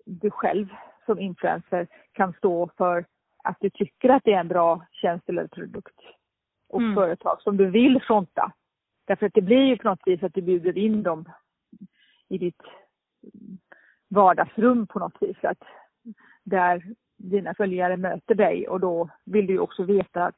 du 0.05 0.31
själv 0.31 0.67
som 1.05 1.19
influencer 1.19 1.87
kan 2.11 2.33
stå 2.33 2.69
för 2.77 3.05
att 3.43 3.57
du 3.59 3.69
tycker 3.69 4.09
att 4.09 4.23
det 4.23 4.33
är 4.33 4.39
en 4.39 4.47
bra 4.47 4.85
tjänst 4.91 5.29
eller 5.29 5.47
produkt 5.47 5.95
och 6.69 6.81
mm. 6.81 6.95
företag 6.95 7.41
som 7.41 7.57
du 7.57 7.69
vill 7.69 8.01
fronta. 8.01 8.51
Därför 9.11 9.25
att 9.25 9.33
det 9.33 9.41
blir 9.41 9.65
ju 9.65 9.77
på 9.77 9.87
något 9.87 10.01
vis 10.05 10.23
att 10.23 10.33
du 10.33 10.41
bjuder 10.41 10.77
in 10.77 11.03
dem 11.03 11.25
i 12.29 12.37
ditt 12.37 12.61
vardagsrum 14.09 14.87
på 14.87 14.99
något 14.99 15.17
vis. 15.21 15.37
Att 15.43 15.63
där 16.43 16.83
dina 17.17 17.53
följare 17.53 17.97
möter 17.97 18.35
dig 18.35 18.67
och 18.67 18.79
då 18.79 19.09
vill 19.25 19.47
du 19.47 19.53
ju 19.53 19.59
också 19.59 19.83
veta 19.83 20.25
att 20.25 20.35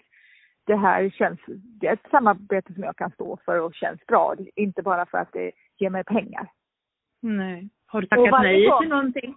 det 0.63 0.75
här 0.75 1.09
känns, 1.09 1.39
det 1.47 1.88
är 1.88 1.93
ett 1.93 2.09
samarbete 2.12 2.73
som 2.73 2.83
jag 2.83 2.97
kan 2.97 3.12
stå 3.12 3.38
för 3.45 3.59
och 3.59 3.75
känns 3.75 4.05
bra. 4.05 4.36
Inte 4.55 4.81
bara 4.81 5.05
för 5.05 5.17
att 5.17 5.33
det 5.33 5.51
ger 5.77 5.89
mig 5.89 6.03
pengar. 6.03 6.47
Nej. 7.21 7.69
Har 7.86 8.01
du 8.01 8.07
tackat 8.07 8.41
nej 8.41 8.67
gång, 8.67 8.81
till 8.81 8.89
någonting? 8.89 9.36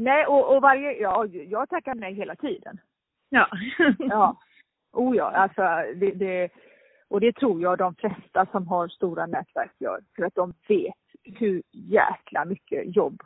Nej, 0.00 0.26
och, 0.26 0.56
och 0.56 0.62
varje, 0.62 0.92
ja, 0.92 1.26
jag 1.26 1.68
tackar 1.68 1.94
nej 1.94 2.14
hela 2.14 2.36
tiden. 2.36 2.80
Ja. 3.28 3.48
ja. 3.98 4.40
Oh 4.94 5.16
ja, 5.16 5.24
alltså 5.24 5.62
det, 5.96 6.10
det, 6.10 6.50
och 7.12 7.20
det 7.20 7.32
tror 7.32 7.62
jag 7.62 7.78
de 7.78 7.94
flesta 7.94 8.46
som 8.52 8.66
har 8.66 8.88
stora 8.88 9.26
nätverk 9.26 9.72
gör. 9.78 10.00
För 10.16 10.22
att 10.22 10.34
de 10.34 10.54
vet 10.68 10.94
hur 11.22 11.62
jäkla 11.72 12.44
mycket 12.44 12.96
jobb 12.96 13.22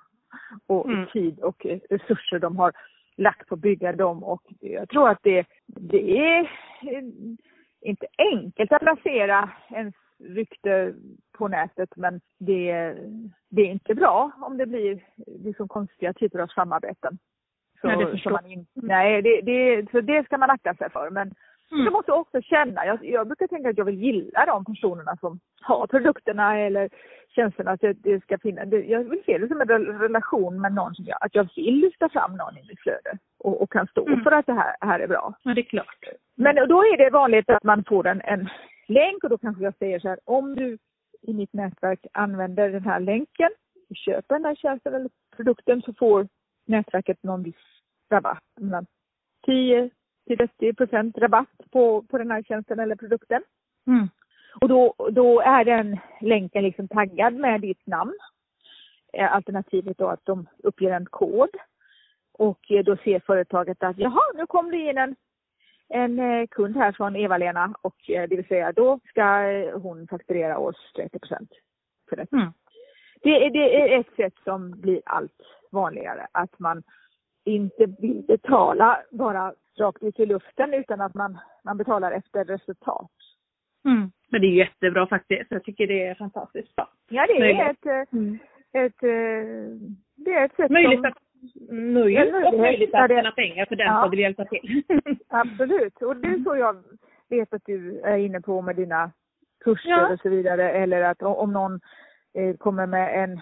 och 0.67 0.89
mm. 0.89 1.07
tid 1.13 1.41
och 1.41 1.67
resurser 1.91 2.39
de 2.39 2.57
har 2.57 2.73
lagt 3.17 3.49
på 3.49 3.55
att 3.55 3.61
bygga 3.61 3.93
dem. 3.93 4.25
Och 4.25 4.43
jag 4.61 4.89
tror 4.89 5.09
att 5.09 5.23
det, 5.23 5.47
det 5.67 6.19
är 6.19 6.51
inte 7.81 8.07
enkelt 8.19 8.73
att 8.73 8.83
rasera 8.83 9.51
ens 9.71 9.95
rykte 10.19 10.95
på 11.39 11.49
nätet 11.49 11.97
men 11.97 12.21
det, 12.39 12.97
det 13.51 13.63
är 13.63 13.71
inte 13.71 13.95
bra 13.95 14.31
om 14.41 14.57
det 14.57 14.67
blir 14.67 15.01
liksom 15.27 15.69
konstiga 15.69 16.13
typer 16.13 16.39
av 16.39 16.47
samarbeten. 16.47 17.19
Så, 17.81 17.87
nej, 17.87 18.21
det 18.25 18.31
man 18.31 18.47
in, 18.47 18.67
nej 18.75 19.23
det, 19.23 19.41
det, 19.41 19.91
så 19.91 20.01
det 20.01 20.25
ska 20.25 20.39
man 20.39 20.51
akta 20.51 20.75
sig 20.75 20.91
för. 20.91 21.11
Men 21.11 21.35
Mm. 21.73 21.85
Du 21.85 21.91
måste 21.91 22.13
också 22.13 22.43
känna, 22.43 22.87
jag, 22.87 23.05
jag 23.05 23.27
brukar 23.27 23.47
tänka 23.47 23.71
att 23.71 23.79
jag 23.79 23.85
vill 23.85 24.03
gilla 24.03 24.47
de 24.47 24.65
personerna 24.65 25.17
som 25.17 25.41
har 25.61 25.87
produkterna 25.87 26.59
eller 26.59 26.91
tjänsterna. 27.29 27.71
Att 27.71 27.81
det, 27.81 27.93
det 27.93 28.23
ska 28.23 28.39
finnas, 28.39 28.71
det, 28.71 28.85
jag 28.85 29.05
vill 29.05 29.23
se 29.27 29.39
det 29.39 29.49
som 29.49 29.61
en 29.61 29.69
relation 29.99 30.61
med 30.61 30.75
någon 30.75 30.95
som 30.95 31.05
jag, 31.05 31.19
att 31.21 31.35
jag 31.35 31.49
vill 31.57 31.75
lyfta 31.75 32.09
fram 32.09 32.37
någon 32.37 32.59
i 32.59 32.67
mitt 32.69 32.81
flöde 32.81 33.19
och, 33.39 33.63
och 33.63 33.73
kan 33.73 33.87
stå 33.87 34.07
mm. 34.07 34.21
för 34.21 34.33
att 34.33 34.47
det 34.47 34.53
här, 34.53 34.77
här 34.81 35.01
är 35.01 35.09
bra. 35.09 35.35
Ja, 35.43 35.55
det 35.55 35.61
är 35.61 35.63
klart. 35.63 36.05
Men 36.35 36.55
då 36.55 36.83
är 36.83 36.97
det 36.97 37.11
vanligt 37.11 37.51
att 37.51 37.65
man 37.65 37.85
får 37.85 38.07
en, 38.07 38.21
en 38.21 38.49
länk 38.89 39.25
och 39.25 39.31
då 39.31 39.39
kanske 39.39 39.65
jag 39.65 39.77
säger 39.77 39.99
så 39.99 40.09
här, 40.09 40.19
om 40.25 40.55
du 40.55 40.79
i 41.23 41.33
mitt 41.33 41.53
nätverk 41.53 42.07
använder 42.13 42.71
den 42.71 42.85
här 42.85 43.01
länken 43.01 43.51
och 43.91 43.97
köper 43.97 44.35
den 44.35 44.45
här 44.45 44.55
tjänsten 44.55 44.95
eller 44.95 45.11
produkten 45.37 45.83
så 45.83 45.93
får 45.93 46.29
nätverket 46.67 47.23
någon 47.23 47.43
viss 47.43 47.81
rabatt. 48.11 48.43
10 49.47 49.91
till 50.27 50.39
30 50.39 50.75
procent 50.75 51.19
rabatt 51.19 51.61
på, 51.71 52.03
på 52.03 52.19
den 52.19 52.31
här 52.31 52.43
tjänsten 52.43 52.81
eller 52.81 52.97
produkten. 52.97 53.43
Mm. 53.87 54.09
Och 54.61 54.69
då, 54.69 54.95
då 55.11 55.41
är 55.41 55.65
den 55.65 55.99
länken 56.21 56.63
liksom 56.63 56.89
taggad 56.89 57.35
med 57.35 57.61
ditt 57.61 57.87
namn. 57.87 58.15
Eh, 59.13 59.35
alternativet 59.35 59.99
då 59.99 60.09
att 60.09 60.25
de 60.25 60.47
uppger 60.63 60.91
en 60.91 61.07
kod. 61.07 61.51
Och 62.33 62.71
eh, 62.71 62.85
då 62.85 62.97
ser 62.97 63.21
företaget 63.21 63.83
att 63.83 63.99
jaha, 63.99 64.23
nu 64.35 64.47
kom 64.47 64.71
det 64.71 64.77
in 64.77 64.99
en, 64.99 65.17
en 65.89 66.19
eh, 66.19 66.47
kund 66.47 66.77
här 66.77 66.93
från 66.93 67.17
Eva-Lena 67.17 67.75
och 67.83 67.97
det 68.07 68.37
vill 68.37 68.47
säga 68.47 68.73
då 68.73 69.01
ska 69.05 69.25
hon 69.75 70.09
fakturera 70.09 70.59
oss 70.59 70.93
30 70.97 71.19
procent 71.19 71.51
för 72.09 72.17
det. 72.17 72.33
Mm. 72.33 72.53
Det, 73.23 73.49
det 73.49 73.81
är 73.81 74.01
ett 74.01 74.17
sätt 74.17 74.35
som 74.45 74.81
blir 74.81 75.03
allt 75.05 75.43
vanligare, 75.71 76.27
att 76.33 76.59
man 76.59 76.83
inte 77.45 77.87
vill 77.87 78.23
betala 78.29 78.99
bara 79.11 79.55
rakt 79.81 80.03
ut 80.03 80.21
i 80.21 80.27
luften 80.27 80.75
utan 80.75 81.01
att 81.01 81.15
man, 81.15 81.39
man 81.65 81.77
betalar 81.77 82.13
efter 82.13 82.45
resultat. 82.45 83.11
Mm. 83.85 84.11
Men 84.31 84.41
det 84.41 84.47
är 84.47 84.53
jättebra 84.53 85.07
faktiskt. 85.07 85.51
Jag 85.51 85.65
tycker 85.65 85.87
det 85.87 86.07
är 86.07 86.15
fantastiskt 86.15 86.77
bra. 86.77 86.89
Ja, 87.09 87.27
det 87.27 87.33
är 87.33 87.71
ett, 87.71 87.87
eh, 87.87 88.19
mm. 88.19 88.39
ett, 88.73 89.01
det 90.17 90.33
är 90.33 90.45
ett 90.45 90.57
sätt 90.57 90.71
möjligt 90.71 91.01
som... 91.01 91.05
Att, 91.05 91.19
möjligt, 91.71 92.35
och 92.35 92.59
möjligt 92.59 92.95
att 92.95 93.11
tjäna 93.11 93.33
pengar 93.33 93.67
för 93.67 93.77
den 93.77 93.87
ja. 93.87 94.03
som 94.03 94.11
vill 94.11 94.21
hjälpa 94.21 94.45
till. 94.45 94.83
Absolut, 95.29 96.03
och 96.03 96.17
det 96.17 96.29
är 96.29 96.45
så 96.45 96.57
jag 96.57 96.77
vet 97.29 97.55
att 97.55 97.63
du 97.65 98.01
är 98.01 98.17
inne 98.17 98.41
på 98.41 98.63
med 98.63 98.77
dina 98.77 99.11
kurser 99.65 99.91
ja. 99.91 100.13
och 100.13 100.21
så 100.21 100.29
vidare. 100.29 100.71
Eller 100.71 101.03
att 101.03 101.23
om 101.23 101.53
någon 101.53 101.81
kommer 102.59 102.87
med 102.87 103.23
en 103.23 103.41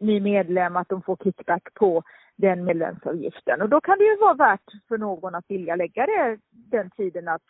ny 0.00 0.20
medlem, 0.20 0.76
att 0.76 0.88
de 0.88 1.02
får 1.02 1.16
kickback 1.16 1.74
på 1.74 2.02
den 2.36 2.64
medlemsavgiften. 2.64 3.62
Och 3.62 3.68
då 3.68 3.80
kan 3.80 3.98
det 3.98 4.04
ju 4.04 4.16
vara 4.16 4.34
värt 4.34 4.70
för 4.88 4.98
någon 4.98 5.34
att 5.34 5.44
vilja 5.48 5.76
lägga 5.76 6.06
det, 6.06 6.38
den 6.50 6.90
tiden 6.90 7.28
att 7.28 7.42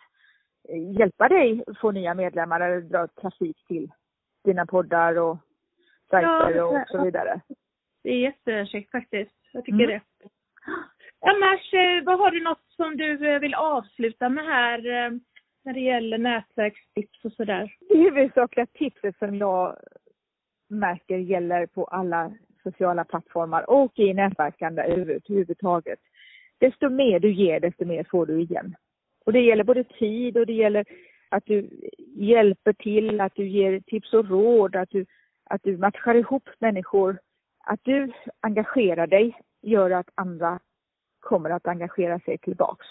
eh, 0.68 0.98
hjälpa 0.98 1.28
dig 1.28 1.64
få 1.80 1.90
nya 1.90 2.14
medlemmar 2.14 2.60
eller 2.60 2.80
dra 2.80 3.06
trafik 3.06 3.66
till 3.66 3.92
dina 4.44 4.66
poddar 4.66 5.18
och 5.18 5.38
sajter 6.10 6.56
ja, 6.56 6.64
och 6.64 6.88
så 6.88 7.04
vidare. 7.04 7.40
Det 8.02 8.10
är 8.10 8.18
jättekäckt 8.18 8.90
faktiskt. 8.90 9.36
Jag 9.52 9.64
tycker 9.64 9.84
mm. 9.84 9.88
det. 9.88 10.28
Annars, 11.20 11.74
eh, 11.74 12.04
vad 12.04 12.18
har 12.18 12.30
du 12.30 12.42
något 12.42 12.64
som 12.76 12.96
du 12.96 13.34
eh, 13.34 13.40
vill 13.40 13.54
avsluta 13.54 14.28
med 14.28 14.44
här 14.44 14.80
när 15.64 15.72
det 15.72 15.80
gäller 15.80 16.18
nätverkstips 16.18 17.24
och 17.24 17.32
sådär? 17.32 17.76
Det 17.88 17.98
huvudsakliga 17.98 18.66
tipset 18.66 19.18
som 19.18 19.36
jag 19.36 19.76
märker 20.68 21.16
gäller 21.16 21.66
på 21.66 21.84
alla 21.84 22.32
sociala 22.62 23.04
plattformar 23.04 23.70
och 23.70 23.98
i 23.98 24.14
nätverkande 24.14 24.82
överhuvudtaget. 24.82 25.98
Desto 26.58 26.90
mer 26.90 27.20
du 27.20 27.32
ger, 27.32 27.60
desto 27.60 27.84
mer 27.84 28.04
får 28.10 28.26
du 28.26 28.40
igen. 28.40 28.74
Och 29.24 29.32
det 29.32 29.40
gäller 29.40 29.64
både 29.64 29.84
tid 29.84 30.36
och 30.36 30.46
det 30.46 30.52
gäller 30.52 30.84
att 31.28 31.46
du 31.46 31.70
hjälper 32.16 32.72
till, 32.72 33.20
att 33.20 33.34
du 33.34 33.48
ger 33.48 33.80
tips 33.80 34.12
och 34.12 34.28
råd, 34.28 34.76
att 34.76 34.90
du, 34.90 35.06
att 35.44 35.62
du 35.62 35.76
matchar 35.76 36.14
ihop 36.14 36.48
människor. 36.58 37.18
Att 37.64 37.80
du 37.82 38.12
engagerar 38.40 39.06
dig 39.06 39.38
gör 39.62 39.90
att 39.90 40.08
andra 40.14 40.60
kommer 41.20 41.50
att 41.50 41.66
engagera 41.66 42.20
sig 42.20 42.38
tillbaks. 42.38 42.86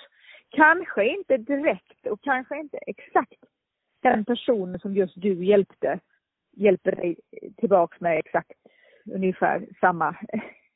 Kanske 0.49 1.05
inte 1.05 1.37
direkt 1.37 2.07
och 2.07 2.21
kanske 2.21 2.59
inte 2.59 2.77
exakt 2.77 3.43
den 4.01 4.25
personen 4.25 4.79
som 4.79 4.95
just 4.95 5.21
du 5.21 5.45
hjälpte 5.45 5.99
hjälper 6.51 6.91
dig 6.91 7.15
tillbaks 7.57 7.99
med 7.99 8.19
exakt 8.19 8.51
ungefär 9.05 9.65
samma, 9.79 10.15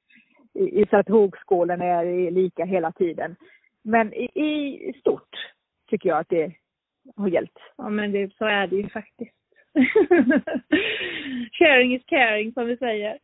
så 0.89 0.97
att 0.97 1.09
vågskålen 1.09 1.81
är 1.81 2.31
lika 2.31 2.65
hela 2.65 2.91
tiden. 2.91 3.35
Men 3.81 4.13
i, 4.13 4.29
i 4.35 4.93
stort 4.99 5.53
tycker 5.89 6.09
jag 6.09 6.19
att 6.19 6.29
det 6.29 6.51
har 7.15 7.27
hjälpt. 7.27 7.57
Ja 7.77 7.89
men 7.89 8.11
det, 8.11 8.33
så 8.33 8.45
är 8.45 8.67
det 8.67 8.75
ju 8.75 8.89
faktiskt. 8.89 9.35
Sharing 11.51 11.95
is 11.95 12.03
caring 12.05 12.53
som 12.53 12.65
vi 12.65 12.77
säger. 12.77 13.19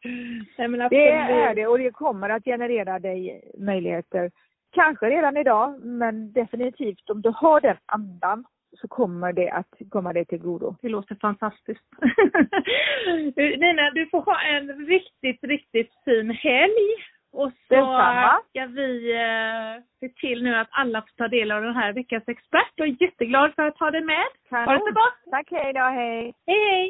det 0.89 1.09
är 1.09 1.55
det 1.55 1.67
och 1.67 1.77
det 1.77 1.91
kommer 1.91 2.29
att 2.29 2.43
generera 2.43 2.99
dig 2.99 3.41
möjligheter. 3.57 4.31
Kanske 4.71 5.09
redan 5.09 5.37
idag 5.37 5.85
men 5.85 6.33
definitivt 6.33 7.09
om 7.09 7.21
du 7.21 7.33
har 7.35 7.61
den 7.61 7.77
andan 7.85 8.45
så 8.79 8.87
kommer 8.87 9.33
det 9.33 9.49
att 9.49 9.73
komma 9.89 10.13
dig 10.13 10.25
till 10.25 10.39
godo. 10.39 10.75
Det 10.81 10.89
låter 10.89 11.15
fantastiskt. 11.15 11.87
Nina, 13.35 13.91
du 13.93 14.09
får 14.11 14.21
ha 14.21 14.41
en 14.41 14.67
riktigt, 14.87 15.43
riktigt 15.43 15.91
fin 16.05 16.31
helg. 16.31 16.89
Och 17.33 17.51
så 17.67 17.75
ska 18.49 18.65
vi 18.65 19.11
eh, 19.13 19.83
se 19.99 20.09
till 20.09 20.43
nu 20.43 20.55
att 20.55 20.67
alla 20.71 21.01
får 21.01 21.15
ta 21.17 21.27
del 21.27 21.51
av 21.51 21.61
den 21.63 21.75
här 21.75 21.93
veckans 21.93 22.23
expert 22.27 22.79
och 22.79 22.85
är 22.85 23.03
jätteglad 23.03 23.53
för 23.55 23.63
att 23.63 23.77
ha 23.79 23.91
dig 23.91 24.05
med. 24.05 24.25
Kanon. 24.49 24.65
Ha 24.65 24.73
det 24.73 24.79
så 24.79 24.91
gott! 24.91 25.31
Tack, 25.31 25.47
hej 25.51 25.73
då, 25.73 25.79
hej! 25.79 26.33
Hej, 26.47 26.61
hej! 26.69 26.89